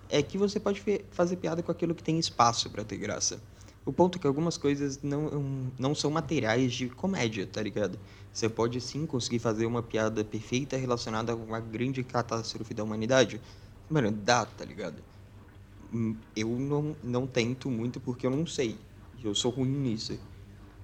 É 0.09 0.23
que 0.23 0.37
você 0.37 0.59
pode 0.59 0.82
fazer 1.12 1.37
piada 1.37 1.62
com 1.62 1.71
aquilo 1.71 1.94
que 1.94 2.02
tem 2.02 2.18
espaço 2.18 2.68
para 2.68 2.82
ter 2.82 2.97
graça. 2.97 3.40
O 3.84 3.92
ponto 3.92 4.16
é 4.16 4.20
que 4.20 4.26
algumas 4.26 4.56
coisas 4.56 5.02
não, 5.02 5.72
não 5.78 5.94
são 5.94 6.10
materiais 6.10 6.72
de 6.72 6.88
comédia, 6.88 7.46
tá 7.46 7.60
ligado? 7.62 7.98
Você 8.32 8.48
pode 8.48 8.80
sim 8.80 9.06
conseguir 9.06 9.40
fazer 9.40 9.66
uma 9.66 9.82
piada 9.82 10.24
perfeita 10.24 10.76
relacionada 10.76 11.32
a 11.32 11.36
uma 11.36 11.60
grande 11.60 12.04
catástrofe 12.04 12.74
da 12.74 12.84
humanidade. 12.84 13.40
Mano, 13.88 14.10
dá, 14.12 14.46
tá 14.46 14.64
ligado? 14.64 15.02
hum, 15.92 16.18
eu 16.34 16.48
não, 16.58 16.96
não 17.02 17.26
tento 17.26 17.70
muito 17.70 18.00
porque 18.00 18.26
eu 18.26 18.30
não 18.30 18.46
sei. 18.46 18.78
Eu 19.22 19.34
sou 19.34 19.50
ruim 19.50 19.68
nisso. 19.70 20.18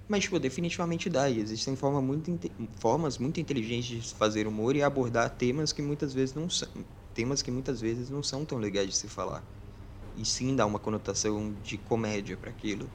Mas, 0.07 0.23
tipo, 0.23 0.39
definitivamente 0.39 1.09
dá. 1.09 1.29
E 1.29 1.39
existem 1.39 1.75
forma 1.75 2.01
muito, 2.01 2.31
formas 2.79 3.17
muito 3.17 3.39
inteligentes 3.39 4.05
de 4.09 4.13
fazer 4.15 4.47
humor 4.47 4.75
e 4.75 4.83
abordar 4.83 5.29
temas 5.37 5.71
que 5.73 5.81
muitas 5.81 6.13
vezes 6.13 6.35
não 6.35 6.49
são. 6.49 6.67
Temas 7.13 7.41
que 7.41 7.51
muitas 7.51 7.81
vezes 7.81 8.09
não 8.09 8.23
são 8.23 8.45
tão 8.45 8.57
legais 8.57 8.89
de 8.89 8.95
se 8.97 9.07
falar. 9.07 9.43
E 10.19 10.25
sim 10.25 10.53
dar 10.53 10.65
uma 10.65 10.79
conotação 10.79 11.53
de 11.63 11.77
comédia 11.77 12.35
para 12.35 12.49
aquilo. 12.49 12.89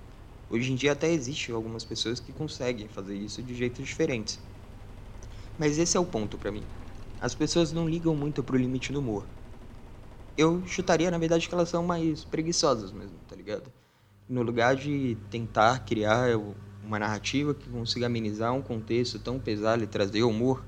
Hoje 0.51 0.71
em 0.71 0.75
dia 0.75 0.93
até 0.93 1.11
existe 1.11 1.51
algumas 1.51 1.83
pessoas 1.83 2.21
que 2.21 2.35
conseguem 2.35 2.87
fazer 2.87 3.17
isso 3.17 3.43
de 3.43 3.55
jeitos 3.55 3.87
diferentes. 3.87 4.39
Mas 5.57 5.79
esse 5.79 5.97
é 5.97 6.01
o 6.01 6.05
ponto 6.05 6.37
para 6.37 6.53
mim. 6.53 6.67
As 7.19 7.35
pessoas 7.35 7.73
não 7.73 7.89
ligam 7.89 8.15
muito 8.15 8.45
pro 8.45 8.59
limite 8.59 8.93
do 8.93 9.01
humor. 9.01 9.27
Eu 10.37 10.67
chutaria, 10.67 11.11
na 11.11 11.17
verdade, 11.17 11.49
que 11.49 11.55
elas 11.55 11.71
são 11.71 11.83
mais 11.83 12.27
preguiçosas 12.27 12.93
mesmo, 12.93 13.17
tá 13.27 13.35
ligado? 13.35 13.73
No 14.29 14.43
lugar 14.43 14.77
de 14.77 15.17
tentar 15.31 15.79
criar 15.87 16.37
uma 16.83 16.99
narrativa 16.99 17.55
que 17.55 17.71
consiga 17.71 18.05
amenizar 18.05 18.53
um 18.53 18.61
contexto 18.61 19.19
tão 19.19 19.41
pesado 19.41 19.83
e 19.83 19.87
trazer 19.87 20.25
humor, 20.25 20.63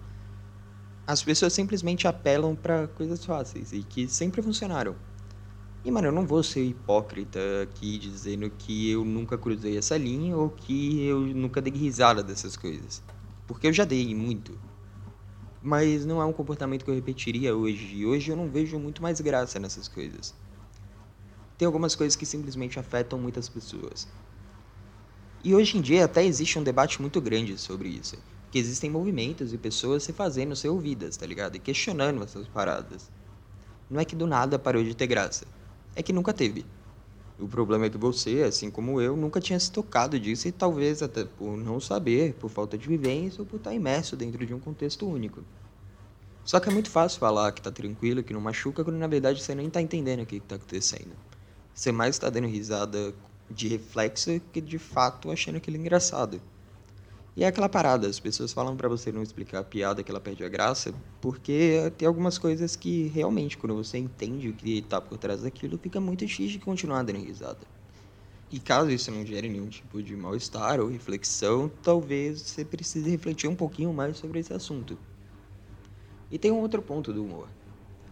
as 1.06 1.22
pessoas 1.22 1.52
simplesmente 1.52 2.08
apelam 2.08 2.56
para 2.56 2.88
coisas 2.88 3.22
fáceis 3.22 3.74
e 3.74 3.82
que 3.82 4.08
sempre 4.08 4.40
funcionaram. 4.40 4.96
E, 5.86 5.90
mano, 5.92 6.08
eu 6.08 6.12
não 6.12 6.26
vou 6.26 6.42
ser 6.42 6.64
hipócrita 6.64 7.38
aqui 7.62 7.96
dizendo 7.96 8.50
que 8.50 8.90
eu 8.90 9.04
nunca 9.04 9.38
cruzei 9.38 9.78
essa 9.78 9.96
linha 9.96 10.36
ou 10.36 10.50
que 10.50 11.04
eu 11.04 11.20
nunca 11.20 11.62
dei 11.62 11.72
risada 11.72 12.24
dessas 12.24 12.56
coisas. 12.56 13.00
Porque 13.46 13.68
eu 13.68 13.72
já 13.72 13.84
dei 13.84 14.12
muito. 14.12 14.58
Mas 15.62 16.04
não 16.04 16.20
é 16.20 16.24
um 16.24 16.32
comportamento 16.32 16.84
que 16.84 16.90
eu 16.90 16.94
repetiria 16.96 17.54
hoje. 17.54 17.98
E 17.98 18.04
hoje 18.04 18.32
eu 18.32 18.36
não 18.36 18.48
vejo 18.48 18.76
muito 18.80 19.00
mais 19.00 19.20
graça 19.20 19.60
nessas 19.60 19.86
coisas. 19.86 20.34
Tem 21.56 21.66
algumas 21.66 21.94
coisas 21.94 22.16
que 22.16 22.26
simplesmente 22.26 22.80
afetam 22.80 23.16
muitas 23.16 23.48
pessoas. 23.48 24.08
E 25.44 25.54
hoje 25.54 25.78
em 25.78 25.80
dia 25.80 26.04
até 26.04 26.24
existe 26.24 26.58
um 26.58 26.64
debate 26.64 27.00
muito 27.00 27.20
grande 27.20 27.56
sobre 27.56 27.90
isso. 27.90 28.16
Que 28.50 28.58
existem 28.58 28.90
movimentos 28.90 29.52
e 29.52 29.56
pessoas 29.56 30.02
se 30.02 30.12
fazendo 30.12 30.56
ser 30.56 30.68
ouvidas, 30.68 31.16
tá 31.16 31.24
ligado? 31.24 31.54
E 31.54 31.60
questionando 31.60 32.24
essas 32.24 32.48
paradas. 32.48 33.08
Não 33.88 34.00
é 34.00 34.04
que 34.04 34.16
do 34.16 34.26
nada 34.26 34.58
parou 34.58 34.82
de 34.82 34.92
ter 34.92 35.06
graça 35.06 35.46
é 35.96 36.02
que 36.02 36.12
nunca 36.12 36.32
teve. 36.32 36.64
O 37.38 37.48
problema 37.48 37.86
é 37.86 37.90
que 37.90 37.98
você, 37.98 38.42
assim 38.42 38.70
como 38.70 39.00
eu, 39.00 39.16
nunca 39.16 39.40
tinha 39.40 39.58
se 39.58 39.70
tocado 39.70 40.18
disso 40.20 40.46
e 40.48 40.52
talvez 40.52 41.02
até 41.02 41.24
por 41.24 41.56
não 41.56 41.80
saber, 41.80 42.34
por 42.34 42.48
falta 42.48 42.78
de 42.78 42.86
vivência 42.86 43.40
ou 43.40 43.46
por 43.46 43.56
estar 43.56 43.74
imerso 43.74 44.16
dentro 44.16 44.46
de 44.46 44.54
um 44.54 44.60
contexto 44.60 45.06
único. 45.06 45.42
Só 46.44 46.60
que 46.60 46.68
é 46.68 46.72
muito 46.72 46.90
fácil 46.90 47.18
falar 47.18 47.52
que 47.52 47.60
tá 47.60 47.70
tranquilo, 47.70 48.22
que 48.22 48.32
não 48.32 48.40
machuca, 48.40 48.84
quando 48.84 48.96
na 48.96 49.06
verdade 49.06 49.42
você 49.42 49.54
nem 49.54 49.68
tá 49.68 49.82
entendendo 49.82 50.22
o 50.22 50.26
que, 50.26 50.38
que 50.38 50.46
tá 50.46 50.54
acontecendo. 50.54 51.16
Você 51.74 51.90
mais 51.90 52.14
está 52.14 52.30
dando 52.30 52.46
risada 52.46 53.12
de 53.50 53.68
reflexo 53.68 54.40
que 54.52 54.60
de 54.60 54.78
fato 54.78 55.30
achando 55.30 55.56
aquilo 55.56 55.76
engraçado. 55.76 56.40
E 57.36 57.44
é 57.44 57.46
aquela 57.46 57.68
parada, 57.68 58.08
as 58.08 58.18
pessoas 58.18 58.52
falam 58.52 58.76
para 58.78 58.88
você 58.88 59.12
não 59.12 59.22
explicar 59.22 59.58
a 59.58 59.64
piada 59.64 60.02
que 60.02 60.10
ela 60.10 60.20
perde 60.20 60.42
a 60.42 60.48
graça, 60.48 60.94
porque 61.20 61.92
tem 61.98 62.08
algumas 62.08 62.38
coisas 62.38 62.74
que 62.76 63.08
realmente, 63.08 63.58
quando 63.58 63.74
você 63.76 63.98
entende 63.98 64.48
o 64.48 64.54
que 64.54 64.80
tá 64.80 65.02
por 65.02 65.18
trás 65.18 65.42
daquilo, 65.42 65.76
fica 65.76 66.00
muito 66.00 66.24
difícil 66.24 66.58
de 66.58 66.64
continuar 66.64 67.02
dando 67.02 67.18
risada. 67.18 67.66
E 68.50 68.60
caso 68.60 68.90
isso 68.90 69.10
não 69.10 69.26
gere 69.26 69.48
nenhum 69.48 69.68
tipo 69.68 70.02
de 70.02 70.16
mal-estar 70.16 70.80
ou 70.80 70.88
reflexão, 70.88 71.68
talvez 71.68 72.40
você 72.42 72.64
precise 72.64 73.10
refletir 73.10 73.48
um 73.48 73.56
pouquinho 73.56 73.92
mais 73.92 74.16
sobre 74.18 74.40
esse 74.40 74.52
assunto. 74.54 74.98
E 76.30 76.38
tem 76.38 76.50
um 76.50 76.60
outro 76.60 76.82
ponto 76.82 77.12
do 77.12 77.24
humor. 77.24 77.50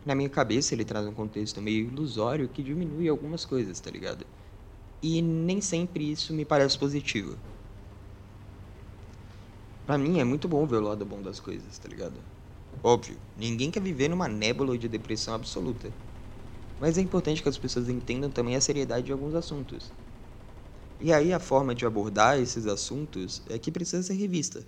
Na 0.04 0.14
minha 0.14 0.28
cabeça, 0.28 0.74
ele 0.74 0.84
traz 0.84 1.06
um 1.06 1.14
contexto 1.14 1.62
meio 1.62 1.88
ilusório 1.88 2.48
que 2.48 2.62
diminui 2.62 3.08
algumas 3.08 3.44
coisas, 3.44 3.80
tá 3.80 3.90
ligado? 3.90 4.26
E 5.02 5.22
nem 5.22 5.60
sempre 5.60 6.10
isso 6.10 6.34
me 6.34 6.44
parece 6.44 6.78
positivo. 6.78 7.38
Pra 9.86 9.96
mim 9.98 10.18
é 10.18 10.24
muito 10.24 10.46
bom 10.48 10.66
ver 10.66 10.76
o 10.76 10.80
lado 10.80 11.04
bom 11.06 11.20
das 11.22 11.40
coisas, 11.40 11.78
tá 11.78 11.88
ligado? 11.88 12.22
Óbvio, 12.82 13.20
ninguém 13.36 13.70
quer 13.70 13.80
viver 13.82 14.08
numa 14.08 14.28
nébula 14.28 14.76
de 14.78 14.88
depressão 14.88 15.34
absoluta. 15.34 15.94
Mas 16.78 16.98
é 16.98 17.02
importante 17.02 17.42
que 17.42 17.48
as 17.48 17.58
pessoas 17.58 17.88
entendam 17.88 18.30
também 18.30 18.56
a 18.56 18.60
seriedade 18.60 19.06
de 19.06 19.12
alguns 19.12 19.34
assuntos. 19.34 19.94
E 20.98 21.12
aí 21.12 21.32
a 21.32 21.38
forma 21.40 21.74
de 21.74 21.84
abordar 21.86 22.38
esses 22.38 22.66
assuntos 22.66 23.42
é 23.48 23.58
que 23.58 23.70
precisa 23.72 24.02
ser 24.02 24.14
revista. 24.14 24.64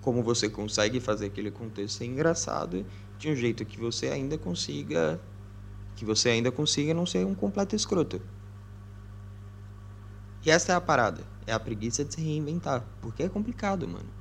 Como 0.00 0.22
você 0.22 0.48
consegue 0.48 1.00
fazer 1.00 1.26
aquele 1.26 1.50
contexto 1.50 1.98
ser 1.98 2.06
engraçado 2.06 2.86
de 3.18 3.30
um 3.30 3.36
jeito 3.36 3.64
que 3.64 3.78
você 3.80 4.08
ainda 4.08 4.38
consiga 4.38 5.20
que 5.94 6.04
você 6.04 6.30
ainda 6.30 6.52
consiga 6.52 6.94
não 6.94 7.06
ser 7.06 7.26
um 7.26 7.34
completo 7.34 7.76
escroto. 7.76 8.22
E 10.44 10.50
essa 10.50 10.70
é 10.72 10.74
a 10.76 10.80
parada, 10.80 11.28
é 11.44 11.52
a 11.52 11.58
preguiça 11.58 12.04
de 12.04 12.14
se 12.14 12.20
reinventar, 12.20 12.96
porque 13.00 13.24
é 13.24 13.28
complicado, 13.28 13.88
mano. 13.88 14.12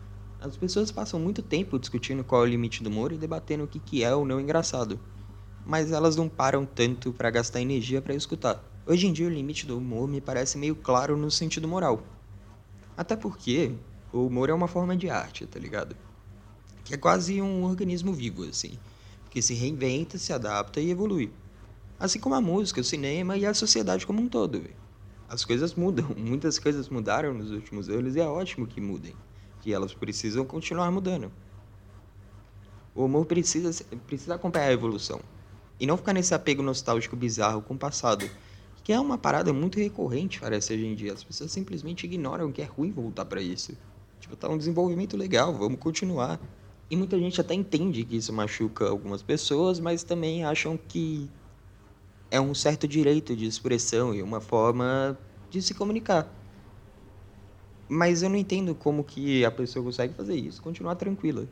As 0.44 0.58
pessoas 0.58 0.92
passam 0.92 1.22
muito 1.22 1.42
tempo 1.42 1.80
discutindo 1.80 2.22
qual 2.22 2.42
é 2.42 2.46
o 2.46 2.50
limite 2.50 2.84
do 2.84 2.90
humor 2.90 3.14
e 3.14 3.18
debatendo 3.18 3.64
o 3.64 3.68
que, 3.68 3.80
que 3.80 4.04
é 4.04 4.14
ou 4.14 4.26
não 4.26 4.42
engraçado. 4.42 5.00
Mas 5.66 5.90
elas 5.90 6.18
não 6.18 6.28
param 6.28 6.66
tanto 6.66 7.14
para 7.14 7.32
gastar 7.32 7.62
energia 7.62 8.02
para 8.02 8.14
escutar. 8.14 8.62
Hoje 8.86 9.08
em 9.08 9.14
dia 9.14 9.26
o 9.26 9.30
limite 9.30 9.66
do 9.66 9.78
humor 9.78 10.06
me 10.06 10.20
parece 10.20 10.58
meio 10.58 10.76
claro 10.76 11.16
no 11.16 11.32
sentido 11.32 11.66
moral. 11.66 12.04
Até 12.98 13.16
porque 13.16 13.72
o 14.12 14.26
humor 14.26 14.50
é 14.50 14.54
uma 14.54 14.68
forma 14.68 14.98
de 14.98 15.10
arte, 15.10 15.46
tá 15.46 15.58
ligado? 15.58 15.96
Que 16.84 16.96
é 16.96 16.98
quase 16.98 17.42
um 17.42 17.64
organismo 17.64 18.12
vivo, 18.12 18.44
assim. 18.44 18.78
Que 19.30 19.42
se 19.42 19.54
reinventa, 19.54 20.18
se 20.18 20.34
adapta 20.34 20.82
e 20.82 20.92
evolui. 20.92 21.32
Assim 21.98 22.20
como 22.20 22.36
a 22.36 22.42
música, 22.42 22.82
o 22.82 22.84
cinema 22.84 23.38
e 23.38 23.46
a 23.46 23.54
sociedade 23.54 24.06
como 24.06 24.22
um 24.22 24.28
todo. 24.28 24.62
As 25.30 25.46
coisas 25.46 25.74
mudam, 25.74 26.10
muitas 26.20 26.60
coisas 26.60 26.90
mudaram 26.90 27.34
nos 27.34 27.50
últimos 27.50 27.88
anos 27.88 28.18
e 28.18 28.20
é 28.20 28.28
ótimo 28.28 28.68
que 28.68 28.82
mudem 28.82 29.16
que 29.64 29.74
elas 29.74 29.94
precisam 29.94 30.44
continuar 30.44 30.92
mudando. 30.92 31.32
O 32.94 33.06
humor 33.06 33.26
precisa, 33.26 33.86
precisa 34.06 34.36
acompanhar 34.36 34.68
a 34.68 34.74
evolução. 34.74 35.22
E 35.80 35.88
não 35.88 35.96
ficar 35.96 36.12
nesse 36.12 36.34
apego 36.36 36.62
nostálgico 36.62 37.16
bizarro 37.16 37.62
com 37.62 37.74
o 37.74 37.78
passado, 37.78 38.30
que 38.84 38.92
é 38.92 39.00
uma 39.00 39.18
parada 39.18 39.54
muito 39.54 39.80
recorrente, 39.80 40.42
parece, 40.42 40.74
hoje 40.74 40.86
em 40.86 40.94
dia. 40.94 41.14
As 41.14 41.24
pessoas 41.24 41.50
simplesmente 41.50 42.04
ignoram 42.04 42.52
que 42.52 42.62
é 42.62 42.66
ruim 42.66 42.92
voltar 42.92 43.24
para 43.24 43.42
isso. 43.42 43.72
Tipo, 44.20 44.36
tá 44.36 44.50
um 44.50 44.58
desenvolvimento 44.58 45.16
legal, 45.16 45.54
vamos 45.54 45.80
continuar. 45.80 46.42
E 46.92 46.98
muita 46.98 47.18
gente 47.18 47.40
até 47.40 47.54
entende 47.54 48.04
que 48.04 48.18
isso 48.18 48.34
machuca 48.34 48.90
algumas 48.90 49.24
pessoas, 49.24 49.80
mas 49.80 50.04
também 50.04 50.44
acham 50.44 50.78
que 50.78 51.30
é 52.30 52.40
um 52.40 52.54
certo 52.54 52.86
direito 52.86 53.34
de 53.34 53.46
expressão 53.46 54.14
e 54.14 54.22
uma 54.22 54.42
forma 54.42 55.18
de 55.50 55.62
se 55.62 55.74
comunicar. 55.74 56.43
Mas 57.94 58.24
eu 58.24 58.30
não 58.30 58.38
entendo 58.38 58.74
como 58.74 59.04
que 59.04 59.46
a 59.46 59.52
pessoa 59.52 59.86
consegue 59.86 60.16
fazer 60.16 60.36
isso, 60.36 60.60
continuar 60.60 60.96
tranquila. 60.96 61.48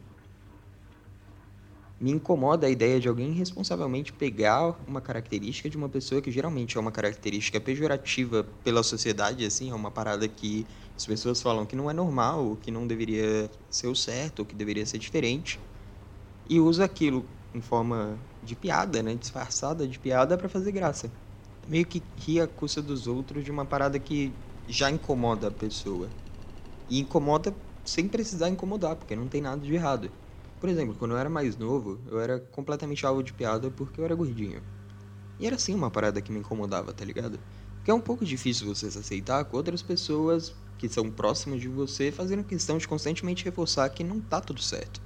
Me 2.00 2.10
incomoda 2.10 2.66
a 2.66 2.70
ideia 2.70 3.00
de 3.00 3.08
alguém 3.08 3.32
responsavelmente 3.32 4.12
pegar 4.12 4.76
uma 4.88 5.00
característica 5.00 5.70
de 5.70 5.78
uma 5.78 5.88
pessoa 5.88 6.20
que 6.20 6.32
geralmente 6.32 6.76
é 6.76 6.80
uma 6.80 6.92
característica 6.92 7.62
pejorativa 7.62 8.44
pela 8.64 8.82
sociedade, 8.82 9.46
assim, 9.46 9.70
é 9.70 9.76
uma 9.76 9.92
parada 9.92 10.28
que 10.28 10.66
as 10.98 11.06
pessoas 11.06 11.40
falam 11.40 11.64
que 11.64 11.76
não 11.76 11.92
é 11.92 11.94
normal, 11.94 12.58
que 12.58 12.72
não 12.72 12.88
deveria 12.88 13.48
ser 13.70 13.86
o 13.86 13.96
certo, 13.96 14.44
que 14.44 14.56
deveria 14.56 14.84
ser 14.84 14.98
diferente, 14.98 15.60
e 16.50 16.60
usa 16.60 16.86
aquilo 16.86 17.24
em 17.54 17.62
forma 17.62 18.20
de 18.42 18.56
piada, 18.56 19.04
né, 19.04 19.14
disfarçada 19.14 19.88
de 19.88 20.00
piada 20.00 20.36
para 20.36 20.50
fazer 20.50 20.72
graça. 20.72 21.12
Meio 21.68 21.86
que 21.86 22.02
ria 22.18 22.46
a 22.46 22.48
custa 22.48 22.82
dos 22.82 23.06
outros 23.06 23.44
de 23.44 23.52
uma 23.52 23.64
parada 23.64 24.00
que 24.00 24.34
já 24.68 24.90
incomoda 24.90 25.50
a 25.50 25.52
pessoa. 25.52 26.10
E 26.92 27.00
incomoda 27.00 27.56
sem 27.86 28.08
precisar 28.10 28.50
incomodar, 28.50 28.98
porque 28.98 29.16
não 29.16 29.30
tem 29.30 29.42
nada 29.42 29.62
de 29.66 29.74
errado. 29.74 30.12
Por 30.60 30.70
exemplo, 30.70 30.96
quando 30.96 31.12
eu 31.14 31.18
era 31.18 31.30
mais 31.30 31.58
novo, 31.58 32.04
eu 32.08 32.20
era 32.20 32.40
completamente 32.40 33.06
alvo 33.06 33.24
de 33.24 33.34
piada 33.34 33.72
porque 33.72 34.02
eu 34.02 34.06
era 34.06 34.16
gordinho. 34.16 34.64
E 35.40 35.48
era 35.48 35.56
assim 35.56 35.76
uma 35.76 35.92
parada 35.92 36.22
que 36.22 36.32
me 36.32 36.40
incomodava, 36.40 36.94
tá 36.94 37.06
ligado? 37.06 37.40
Porque 37.78 37.92
é 37.92 37.96
um 37.96 38.02
pouco 38.02 38.26
difícil 38.26 38.68
você 38.68 38.92
se 38.92 38.98
aceitar 39.00 39.46
com 39.46 39.58
outras 39.58 39.84
pessoas 39.84 40.56
que 40.78 40.90
são 40.90 41.12
próximas 41.12 41.62
de 41.62 41.70
você 41.70 42.12
fazendo 42.12 42.44
questão 42.44 42.78
de 42.78 42.88
constantemente 42.88 43.46
reforçar 43.46 43.90
que 43.92 44.04
não 44.04 44.22
tá 44.22 44.42
tudo 44.42 44.62
certo. 44.62 45.02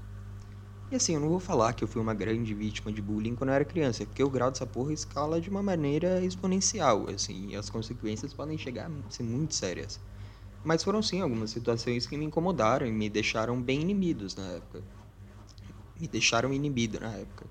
E 0.92 0.96
assim, 0.96 1.16
eu 1.16 1.20
não 1.20 1.30
vou 1.30 1.40
falar 1.40 1.74
que 1.74 1.84
eu 1.84 1.88
fui 1.88 2.02
uma 2.02 2.14
grande 2.14 2.54
vítima 2.56 2.92
de 2.94 3.02
bullying 3.02 3.36
quando 3.36 3.50
eu 3.50 3.56
era 3.56 3.66
criança, 3.66 4.06
porque 4.06 4.24
o 4.24 4.30
grau 4.30 4.52
dessa 4.52 4.68
porra 4.68 4.94
escala 4.94 5.42
de 5.42 5.50
uma 5.50 5.64
maneira 5.64 6.24
exponencial, 6.24 7.10
assim, 7.10 7.50
e 7.50 7.56
as 7.56 7.70
consequências 7.70 8.34
podem 8.34 8.58
chegar 8.58 8.90
a 8.92 9.10
ser 9.12 9.24
muito 9.24 9.56
sérias. 9.56 10.00
Mas 10.66 10.84
foram 10.84 11.00
sim 11.04 11.22
algumas 11.22 11.52
situações 11.52 12.08
que 12.08 12.18
me 12.18 12.26
incomodaram 12.26 12.88
e 12.88 12.92
me 12.92 13.08
deixaram 13.08 13.62
bem 13.62 13.82
inibidos 13.82 14.36
na 14.36 14.48
época. 14.48 14.82
Me 16.00 16.08
deixaram 16.08 16.52
inibido 16.52 17.00
na 17.00 17.12
época. 17.14 17.46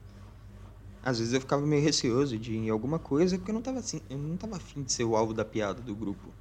Às 1.01 1.21
vezes 1.21 1.33
eu 1.33 1.41
ficava 1.41 1.65
meio 1.65 1.81
receoso 1.81 2.37
de 2.37 2.55
ir 2.55 2.57
em 2.57 2.71
alguma 2.71 2.99
coisa 2.99 3.39
porque 3.39 3.53
eu 3.53 3.55
não 3.55 3.63
tava 3.63 3.79
assim, 3.79 4.01
eu 4.11 4.19
não 4.19 4.37
tava 4.37 4.57
afim 4.57 4.83
de 4.83 4.93
ser 4.93 5.05
o 5.05 5.15
alvo 5.15 5.33
da 5.33 5.45
piada 5.45 5.81
do 5.81 5.95
grupo. 5.95 6.35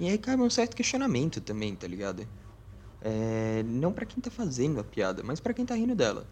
E 0.00 0.08
aí 0.08 0.16
cabe 0.16 0.42
um 0.42 0.48
certo 0.48 0.74
questionamento 0.74 1.42
também, 1.42 1.76
tá 1.76 1.86
ligado? 1.86 2.26
É, 3.02 3.62
não 3.64 3.92
para 3.92 4.06
quem 4.06 4.22
tá 4.22 4.30
fazendo 4.30 4.80
a 4.80 4.84
piada, 4.84 5.22
mas 5.22 5.40
para 5.40 5.52
quem 5.52 5.66
tá 5.66 5.74
rindo 5.74 5.94
dela. 5.94 6.26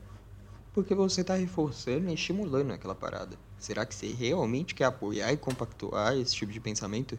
Porque 0.73 0.95
você 0.95 1.23
tá 1.23 1.35
reforçando 1.35 2.09
e 2.09 2.14
estimulando 2.14 2.73
aquela 2.73 2.95
parada. 2.95 3.37
Será 3.59 3.85
que 3.85 3.95
você 3.95 4.07
realmente 4.07 4.75
quer 4.75 4.87
apoiar 4.87 5.31
e 5.35 5.37
compactuar 5.37 6.16
esse 6.16 6.35
tipo 6.35 6.50
de 6.50 6.61
pensamento? 6.61 7.19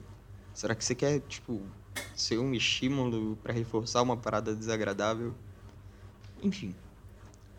Será 0.53 0.73
que 0.75 0.83
você 0.83 0.95
quer, 0.95 1.19
tipo, 1.21 1.61
ser 2.15 2.37
um 2.37 2.53
estímulo 2.53 3.37
para 3.37 3.53
reforçar 3.53 4.01
uma 4.01 4.17
parada 4.17 4.55
desagradável? 4.55 5.33
Enfim. 6.41 6.75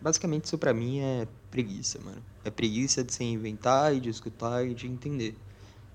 Basicamente 0.01 0.45
isso 0.45 0.57
pra 0.57 0.73
mim 0.73 0.99
é 0.99 1.27
preguiça, 1.49 1.99
mano. 1.99 2.23
É 2.43 2.51
preguiça 2.51 3.03
de 3.03 3.13
se 3.13 3.23
inventar 3.23 3.95
e 3.95 3.99
de 3.99 4.09
escutar 4.09 4.65
e 4.65 4.73
de 4.73 4.87
entender. 4.87 5.35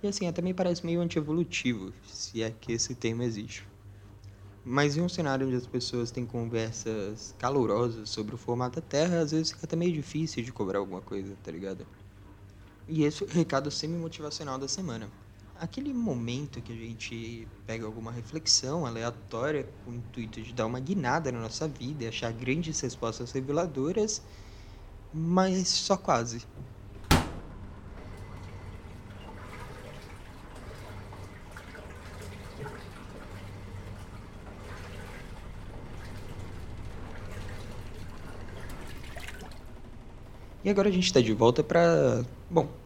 E 0.02 0.06
assim, 0.08 0.26
até 0.26 0.40
me 0.40 0.54
parece 0.54 0.84
meio 0.84 1.00
antievolutivo, 1.00 1.92
se 2.06 2.42
é 2.42 2.50
que 2.50 2.72
esse 2.72 2.94
termo 2.94 3.22
existe. 3.22 3.62
Mas 4.64 4.96
em 4.96 5.00
um 5.00 5.08
cenário 5.08 5.46
onde 5.46 5.56
as 5.56 5.66
pessoas 5.66 6.10
têm 6.10 6.26
conversas 6.26 7.34
calorosas 7.38 8.08
sobre 8.10 8.34
o 8.34 8.38
formato 8.38 8.80
da 8.80 8.86
Terra, 8.86 9.20
às 9.20 9.30
vezes 9.30 9.50
fica 9.52 9.66
até 9.66 9.76
meio 9.76 9.92
difícil 9.92 10.42
de 10.42 10.52
cobrar 10.52 10.78
alguma 10.78 11.00
coisa, 11.00 11.36
tá 11.42 11.50
ligado? 11.50 11.86
E 12.86 13.04
esse 13.04 13.22
é 13.22 13.26
o 13.26 13.30
recado 13.30 13.70
semi-motivacional 13.70 14.58
da 14.58 14.68
semana. 14.68 15.10
Aquele 15.60 15.92
momento 15.92 16.62
que 16.62 16.72
a 16.72 16.74
gente 16.74 17.46
pega 17.66 17.84
alguma 17.84 18.10
reflexão 18.10 18.86
aleatória 18.86 19.68
com 19.84 19.90
o 19.90 19.94
intuito 19.94 20.40
de 20.40 20.54
dar 20.54 20.64
uma 20.64 20.80
guinada 20.80 21.30
na 21.30 21.38
nossa 21.38 21.68
vida 21.68 22.04
e 22.04 22.08
achar 22.08 22.32
grandes 22.32 22.80
respostas 22.80 23.30
reveladoras, 23.30 24.22
mas 25.12 25.68
só 25.68 25.98
quase. 25.98 26.46
E 40.64 40.70
agora 40.70 40.88
a 40.88 40.92
gente 40.92 41.04
está 41.04 41.20
de 41.20 41.34
volta 41.34 41.62
para. 41.62 42.24
Bom, 42.48 42.79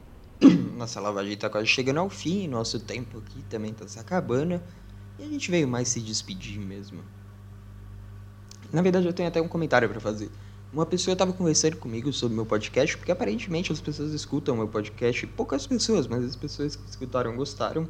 nossa 0.77 1.01
lavagem 1.01 1.33
está 1.33 1.49
quase 1.49 1.67
chegando 1.67 2.01
ao 2.01 2.11
fim, 2.11 2.49
nosso 2.49 2.79
tempo 2.81 3.19
aqui 3.19 3.43
também 3.49 3.71
está 3.71 3.87
se 3.87 3.99
acabando. 3.99 4.61
E 5.19 5.23
a 5.23 5.27
gente 5.27 5.51
veio 5.51 5.69
mais 5.69 5.89
se 5.89 6.01
despedir 6.01 6.59
mesmo. 6.59 7.03
Na 8.73 8.83
verdade, 8.83 9.07
eu 9.07 9.13
tenho 9.13 9.29
até 9.29 9.41
um 9.41 9.49
comentário 9.49 9.89
para 9.89 10.01
fazer. 10.01 10.31
Uma 10.73 10.85
pessoa 10.85 11.13
estava 11.13 11.33
conversando 11.33 11.77
comigo 11.77 12.13
sobre 12.13 12.35
meu 12.35 12.45
podcast, 12.45 12.97
porque 12.97 13.13
aparentemente 13.13 13.71
as 13.71 13.81
pessoas 13.81 14.13
escutam 14.13 14.57
meu 14.57 14.67
podcast, 14.67 15.25
poucas 15.29 15.67
pessoas, 15.67 16.09
mas 16.09 16.25
as 16.25 16.35
pessoas 16.35 16.75
que 16.75 16.91
escutaram 16.91 17.37
gostaram. 17.37 17.89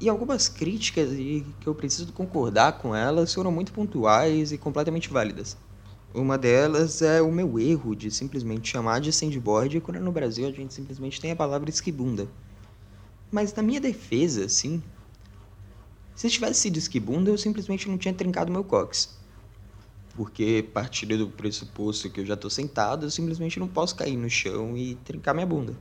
E 0.00 0.08
algumas 0.08 0.48
críticas 0.48 1.12
e 1.12 1.46
que 1.60 1.66
eu 1.66 1.74
preciso 1.74 2.12
concordar 2.12 2.78
com 2.78 2.94
elas 2.94 3.32
foram 3.34 3.52
muito 3.52 3.72
pontuais 3.72 4.52
e 4.52 4.58
completamente 4.58 5.10
válidas. 5.10 5.56
Uma 6.14 6.38
delas 6.38 7.02
é 7.02 7.20
o 7.20 7.30
meu 7.30 7.58
erro 7.58 7.94
de 7.94 8.10
simplesmente 8.10 8.68
chamar 8.68 9.00
de 9.00 9.12
sandboard 9.12 9.80
quando 9.80 10.00
no 10.00 10.12
Brasil 10.12 10.48
a 10.48 10.52
gente 10.52 10.72
simplesmente 10.72 11.20
tem 11.20 11.30
a 11.30 11.36
palavra 11.36 11.68
esquibunda. 11.68 12.28
Mas 13.30 13.52
na 13.54 13.62
minha 13.62 13.80
defesa, 13.80 14.44
assim, 14.44 14.82
se 16.14 16.30
tivesse 16.30 16.60
sido 16.60 16.78
esquibunda, 16.78 17.30
eu 17.30 17.36
simplesmente 17.36 17.88
não 17.88 17.98
tinha 17.98 18.14
trincado 18.14 18.50
meu 18.50 18.64
cox. 18.64 19.20
Porque, 20.14 20.62
partindo 20.72 21.18
do 21.18 21.30
pressuposto 21.30 22.10
que 22.10 22.20
eu 22.20 22.26
já 22.26 22.34
estou 22.34 22.50
sentado, 22.50 23.04
eu 23.04 23.10
simplesmente 23.10 23.60
não 23.60 23.68
posso 23.68 23.94
cair 23.94 24.16
no 24.16 24.30
chão 24.30 24.76
e 24.76 24.94
trincar 24.96 25.34
minha 25.34 25.46
bunda. 25.46 25.76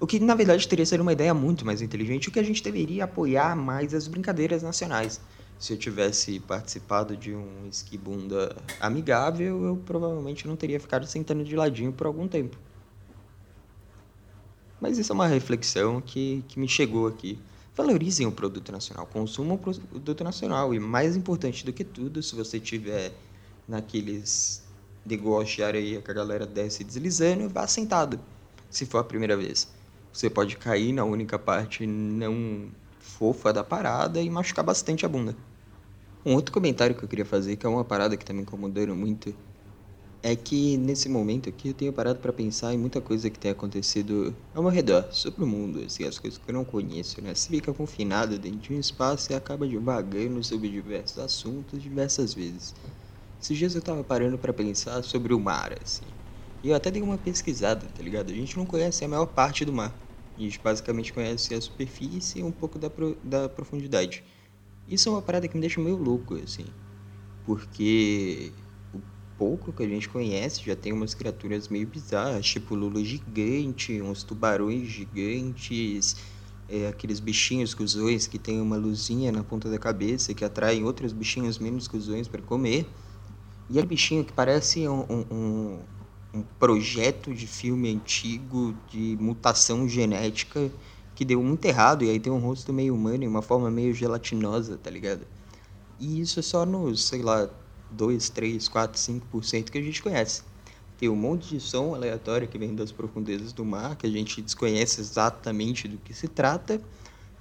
O 0.00 0.06
que, 0.06 0.18
na 0.18 0.34
verdade, 0.34 0.66
teria 0.66 0.84
sido 0.86 1.02
uma 1.02 1.12
ideia 1.12 1.32
muito 1.32 1.64
mais 1.64 1.82
inteligente, 1.82 2.28
o 2.28 2.32
que 2.32 2.40
a 2.40 2.42
gente 2.42 2.62
deveria 2.62 3.04
apoiar 3.04 3.54
mais 3.54 3.94
as 3.94 4.08
brincadeiras 4.08 4.62
nacionais 4.62 5.20
se 5.60 5.74
eu 5.74 5.76
tivesse 5.76 6.40
participado 6.40 7.14
de 7.14 7.34
um 7.34 7.68
esquibunda 7.68 8.56
amigável, 8.80 9.62
eu 9.62 9.76
provavelmente 9.76 10.48
não 10.48 10.56
teria 10.56 10.80
ficado 10.80 11.06
sentando 11.06 11.44
de 11.44 11.54
ladinho 11.54 11.92
por 11.92 12.06
algum 12.06 12.26
tempo. 12.26 12.56
Mas 14.80 14.96
isso 14.96 15.12
é 15.12 15.14
uma 15.14 15.26
reflexão 15.26 16.00
que, 16.00 16.42
que 16.48 16.58
me 16.58 16.66
chegou 16.66 17.06
aqui. 17.06 17.38
Valorizem 17.76 18.26
o 18.26 18.32
produto 18.32 18.72
nacional, 18.72 19.04
consumam 19.04 19.56
o 19.56 19.58
produto 19.58 20.24
nacional. 20.24 20.72
E 20.72 20.80
mais 20.80 21.14
importante 21.14 21.62
do 21.62 21.74
que 21.74 21.84
tudo, 21.84 22.22
se 22.22 22.34
você 22.34 22.58
tiver 22.58 23.12
naqueles 23.68 24.62
negócios 25.04 25.56
de 25.56 25.62
areia 25.62 26.00
que 26.00 26.10
a 26.10 26.14
galera 26.14 26.46
desce 26.46 26.82
deslizando, 26.82 27.50
vá 27.50 27.66
sentado, 27.66 28.18
se 28.70 28.86
for 28.86 28.96
a 28.96 29.04
primeira 29.04 29.36
vez. 29.36 29.68
Você 30.10 30.30
pode 30.30 30.56
cair 30.56 30.94
na 30.94 31.04
única 31.04 31.38
parte 31.38 31.86
não 31.86 32.70
fofa 32.98 33.52
da 33.52 33.62
parada 33.62 34.22
e 34.22 34.30
machucar 34.30 34.64
bastante 34.64 35.04
a 35.04 35.08
bunda. 35.08 35.36
Um 36.24 36.34
outro 36.34 36.52
comentário 36.52 36.94
que 36.94 37.02
eu 37.04 37.08
queria 37.08 37.24
fazer, 37.24 37.56
que 37.56 37.66
é 37.66 37.68
uma 37.68 37.84
parada 37.84 38.16
que 38.16 38.32
me 38.32 38.42
incomodando 38.42 38.94
muito, 38.94 39.34
é 40.22 40.36
que 40.36 40.76
nesse 40.76 41.08
momento 41.08 41.48
aqui 41.48 41.68
eu 41.68 41.74
tenho 41.74 41.92
parado 41.92 42.20
para 42.20 42.32
pensar 42.32 42.74
em 42.74 42.78
muita 42.78 43.00
coisa 43.00 43.30
que 43.30 43.38
tem 43.38 43.50
acontecido 43.50 44.36
ao 44.54 44.62
meu 44.62 44.70
redor, 44.72 45.12
sobre 45.12 45.44
o 45.44 45.46
mundo, 45.46 45.80
assim, 45.82 46.04
as 46.04 46.18
coisas 46.18 46.38
que 46.38 46.50
eu 46.50 46.54
não 46.54 46.64
conheço, 46.64 47.22
né? 47.22 47.34
Você 47.34 47.48
fica 47.48 47.72
confinado 47.74 48.38
dentro 48.38 48.58
de 48.60 48.72
um 48.74 48.80
espaço 48.80 49.32
e 49.32 49.34
acaba 49.34 49.66
divagando 49.66 50.42
sobre 50.44 50.70
diversos 50.70 51.18
assuntos 51.18 51.82
diversas 51.82 52.34
vezes. 52.34 52.74
Esses 53.40 53.56
dias 53.58 53.74
eu 53.74 53.82
tava 53.82 54.04
parando 54.04 54.38
para 54.38 54.52
pensar 54.52 55.02
sobre 55.02 55.32
o 55.34 55.40
mar, 55.40 55.74
assim. 55.82 56.06
E 56.62 56.68
eu 56.68 56.74
até 56.76 56.90
dei 56.90 57.02
uma 57.02 57.16
pesquisada, 57.18 57.88
tá 57.88 58.02
ligado? 58.02 58.30
A 58.30 58.34
gente 58.34 58.56
não 58.56 58.66
conhece 58.66 59.04
a 59.04 59.08
maior 59.08 59.26
parte 59.26 59.64
do 59.64 59.72
mar. 59.72 59.98
A 60.36 60.40
gente 60.40 60.60
basicamente 60.62 61.12
conhece 61.12 61.54
a 61.54 61.60
superfície 61.60 62.40
e 62.40 62.42
um 62.42 62.52
pouco 62.52 62.78
da, 62.78 62.90
pro, 62.90 63.18
da 63.24 63.48
profundidade. 63.48 64.22
Isso 64.90 65.08
é 65.08 65.12
uma 65.12 65.22
parada 65.22 65.46
que 65.46 65.54
me 65.54 65.60
deixa 65.60 65.80
meio 65.80 65.96
louco, 65.96 66.34
assim. 66.34 66.66
Porque 67.44 68.52
o 68.92 69.00
pouco 69.38 69.72
que 69.72 69.84
a 69.84 69.88
gente 69.88 70.08
conhece 70.08 70.64
já 70.64 70.74
tem 70.76 70.92
umas 70.92 71.14
criaturas 71.14 71.68
meio 71.68 71.86
bizarras, 71.86 72.46
tipo 72.46 72.74
lula 72.74 73.02
gigante, 73.04 74.02
uns 74.02 74.24
tubarões 74.24 74.88
gigantes, 74.88 76.16
é, 76.68 76.88
aqueles 76.88 77.20
bichinhos 77.20 77.72
cuzões 77.72 78.26
que 78.26 78.38
tem 78.38 78.60
uma 78.60 78.76
luzinha 78.76 79.30
na 79.30 79.44
ponta 79.44 79.70
da 79.70 79.78
cabeça 79.78 80.34
que 80.34 80.44
atraem 80.44 80.84
outros 80.84 81.12
bichinhos 81.12 81.58
menos 81.58 81.86
cuzões 81.86 82.26
para 82.26 82.42
comer. 82.42 82.86
E 83.68 83.74
aquele 83.78 83.86
bichinho 83.86 84.24
que 84.24 84.32
parece 84.32 84.88
um, 84.88 85.04
um, 85.08 85.84
um 86.34 86.42
projeto 86.58 87.32
de 87.32 87.46
filme 87.46 87.90
antigo 87.90 88.74
de 88.90 89.16
mutação 89.20 89.88
genética 89.88 90.72
que 91.20 91.24
deu 91.26 91.42
muito 91.42 91.62
errado, 91.66 92.02
e 92.02 92.08
aí 92.08 92.18
tem 92.18 92.32
um 92.32 92.38
rosto 92.38 92.72
meio 92.72 92.94
humano 92.94 93.22
e 93.22 93.28
uma 93.28 93.42
forma 93.42 93.70
meio 93.70 93.92
gelatinosa, 93.92 94.78
tá 94.78 94.88
ligado? 94.88 95.26
E 95.98 96.18
isso 96.18 96.40
é 96.40 96.42
só 96.42 96.64
nos, 96.64 97.04
sei 97.04 97.20
lá, 97.20 97.50
2, 97.90 98.30
3, 98.30 98.66
4, 98.66 98.98
5% 98.98 99.70
que 99.70 99.76
a 99.76 99.82
gente 99.82 100.02
conhece. 100.02 100.42
Tem 100.96 101.10
um 101.10 101.14
monte 101.14 101.50
de 101.50 101.60
som 101.60 101.94
aleatório 101.94 102.48
que 102.48 102.56
vem 102.56 102.74
das 102.74 102.90
profundezas 102.90 103.52
do 103.52 103.66
mar, 103.66 103.96
que 103.96 104.06
a 104.06 104.10
gente 104.10 104.40
desconhece 104.40 104.98
exatamente 104.98 105.86
do 105.86 105.98
que 105.98 106.14
se 106.14 106.26
trata. 106.26 106.80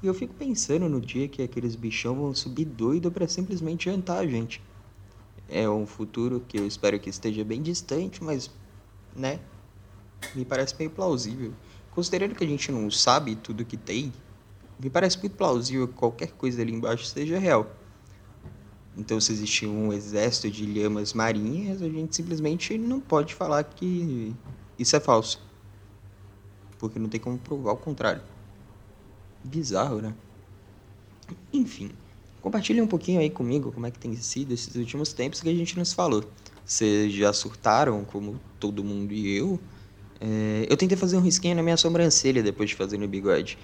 E 0.04 0.08
eu 0.08 0.14
fico 0.14 0.34
pensando 0.34 0.90
no 0.90 1.00
dia 1.00 1.30
que 1.30 1.42
aqueles 1.42 1.74
bichão 1.74 2.16
vão 2.16 2.36
subir 2.36 2.66
doido 2.66 3.10
para 3.10 3.30
simplesmente 3.30 3.86
jantar 3.86 4.18
a 4.18 4.28
gente. 4.28 4.62
É 5.48 5.70
um 5.70 5.88
futuro 5.88 6.44
que 6.46 6.60
eu 6.60 6.68
espero 6.68 7.00
que 7.00 7.10
esteja 7.10 7.46
bem 7.46 7.62
distante, 7.62 8.22
mas, 8.22 8.52
né, 9.16 9.40
me 10.36 10.44
parece 10.44 10.76
meio 10.78 10.92
plausível. 10.92 11.54
Considerando 12.00 12.34
que 12.34 12.46
a 12.46 12.48
gente 12.48 12.72
não 12.72 12.90
sabe 12.90 13.36
tudo 13.36 13.66
que 13.66 13.76
tem, 13.76 14.14
me 14.82 14.90
parece 14.90 15.20
muito 15.20 15.36
plausível 15.36 15.86
que 15.86 15.96
qualquer 15.96 16.32
coisa 16.32 16.62
ali 16.62 16.72
embaixo 16.72 17.04
seja 17.04 17.38
real. 17.38 17.70
Então, 18.96 19.20
se 19.20 19.34
existe 19.34 19.68
um 19.68 19.92
exército 19.92 20.50
de 20.50 20.66
lhamas 20.66 21.12
marinhas, 21.12 21.82
a 21.82 21.90
gente 21.90 22.16
simplesmente 22.16 22.78
não 22.78 23.02
pode 23.02 23.36
falar 23.36 23.66
que 23.66 24.34
isso 24.78 24.96
é 24.96 25.00
falso. 25.02 25.42
Porque 26.78 26.98
não 26.98 27.10
tem 27.10 27.20
como 27.20 27.38
provar 27.38 27.74
o 27.74 27.78
contrário. 27.78 28.22
Bizarro, 29.44 30.02
né? 30.02 30.16
Enfim, 31.52 31.92
compartilhe 32.42 32.82
um 32.82 32.88
pouquinho 32.88 33.20
aí 33.20 33.30
comigo 33.30 33.74
como 33.74 33.88
é 33.88 33.92
que 33.92 34.00
tem 34.00 34.16
sido 34.16 34.54
esses 34.54 34.74
últimos 34.76 35.12
tempos 35.12 35.42
que 35.42 35.50
a 35.50 35.54
gente 35.54 35.78
nos 35.78 35.92
falou. 35.92 36.24
Vocês 36.66 37.12
já 37.12 37.34
surtaram, 37.34 38.06
como 38.06 38.40
todo 38.58 38.86
mundo 38.86 39.12
e 39.12 39.36
eu, 39.36 39.60
é, 40.22 40.68
eu 40.70 40.76
tentei 40.76 40.98
fazer 40.98 41.18
um 41.18 41.22
risquinho 41.22 41.56
na 41.56 41.64
minha 41.64 41.78
sobrancelha 41.78 42.44
depois 42.44 42.70
de 42.70 42.76
fazer 42.76 42.98
no 42.98 43.08
bigode. 43.08 43.58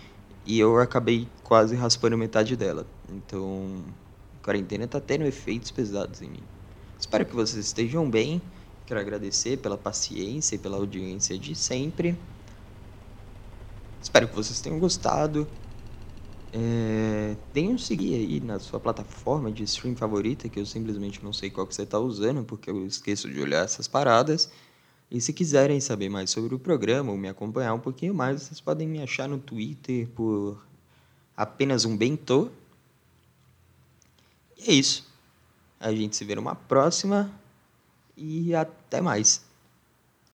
E 0.45 0.59
eu 0.59 0.79
acabei 0.79 1.27
quase 1.43 1.75
raspando 1.75 2.17
metade 2.17 2.55
dela. 2.55 2.85
Então, 3.11 3.83
a 4.39 4.45
quarentena 4.45 4.87
tá 4.87 5.01
tendo 5.01 5.25
efeitos 5.25 5.71
pesados 5.71 6.21
em 6.21 6.29
mim. 6.29 6.43
Espero 6.99 7.25
que 7.25 7.35
vocês 7.35 7.65
estejam 7.65 8.09
bem. 8.09 8.41
Quero 8.85 8.99
agradecer 8.99 9.57
pela 9.57 9.77
paciência 9.77 10.55
e 10.55 10.59
pela 10.59 10.77
audiência 10.77 11.37
de 11.37 11.55
sempre. 11.55 12.15
Espero 14.01 14.27
que 14.27 14.35
vocês 14.35 14.61
tenham 14.61 14.79
gostado. 14.79 15.47
É, 16.53 17.35
um 17.57 17.77
seguir 17.77 18.15
aí 18.15 18.39
na 18.39 18.59
sua 18.59 18.79
plataforma 18.79 19.51
de 19.51 19.63
stream 19.63 19.95
favorita, 19.95 20.47
que 20.47 20.59
eu 20.59 20.65
simplesmente 20.65 21.21
não 21.23 21.33
sei 21.33 21.49
qual 21.49 21.67
que 21.67 21.75
você 21.75 21.81
está 21.81 21.99
usando, 21.99 22.43
porque 22.43 22.69
eu 22.69 22.85
esqueço 22.85 23.29
de 23.29 23.41
olhar 23.41 23.65
essas 23.65 23.87
paradas. 23.87 24.49
E 25.15 25.21
se 25.21 25.31
quiserem 25.31 25.79
saber 25.79 26.09
mais 26.09 26.29
sobre 26.29 26.53
o 26.53 26.59
programa 26.59 27.09
ou 27.09 27.17
me 27.17 27.29
acompanhar 27.29 27.73
um 27.73 27.79
pouquinho 27.79 28.13
mais, 28.13 28.41
vocês 28.41 28.59
podem 28.59 28.85
me 28.85 29.01
achar 29.01 29.29
no 29.29 29.39
Twitter 29.39 30.09
por 30.09 30.61
apenas 31.37 31.85
um 31.85 31.95
bentô. 31.95 32.49
E 34.57 34.71
é 34.71 34.73
isso. 34.73 35.09
A 35.79 35.89
gente 35.93 36.17
se 36.17 36.25
vê 36.25 36.35
numa 36.35 36.53
próxima 36.53 37.31
e 38.17 38.53
até 38.53 38.99
mais. 38.99 39.44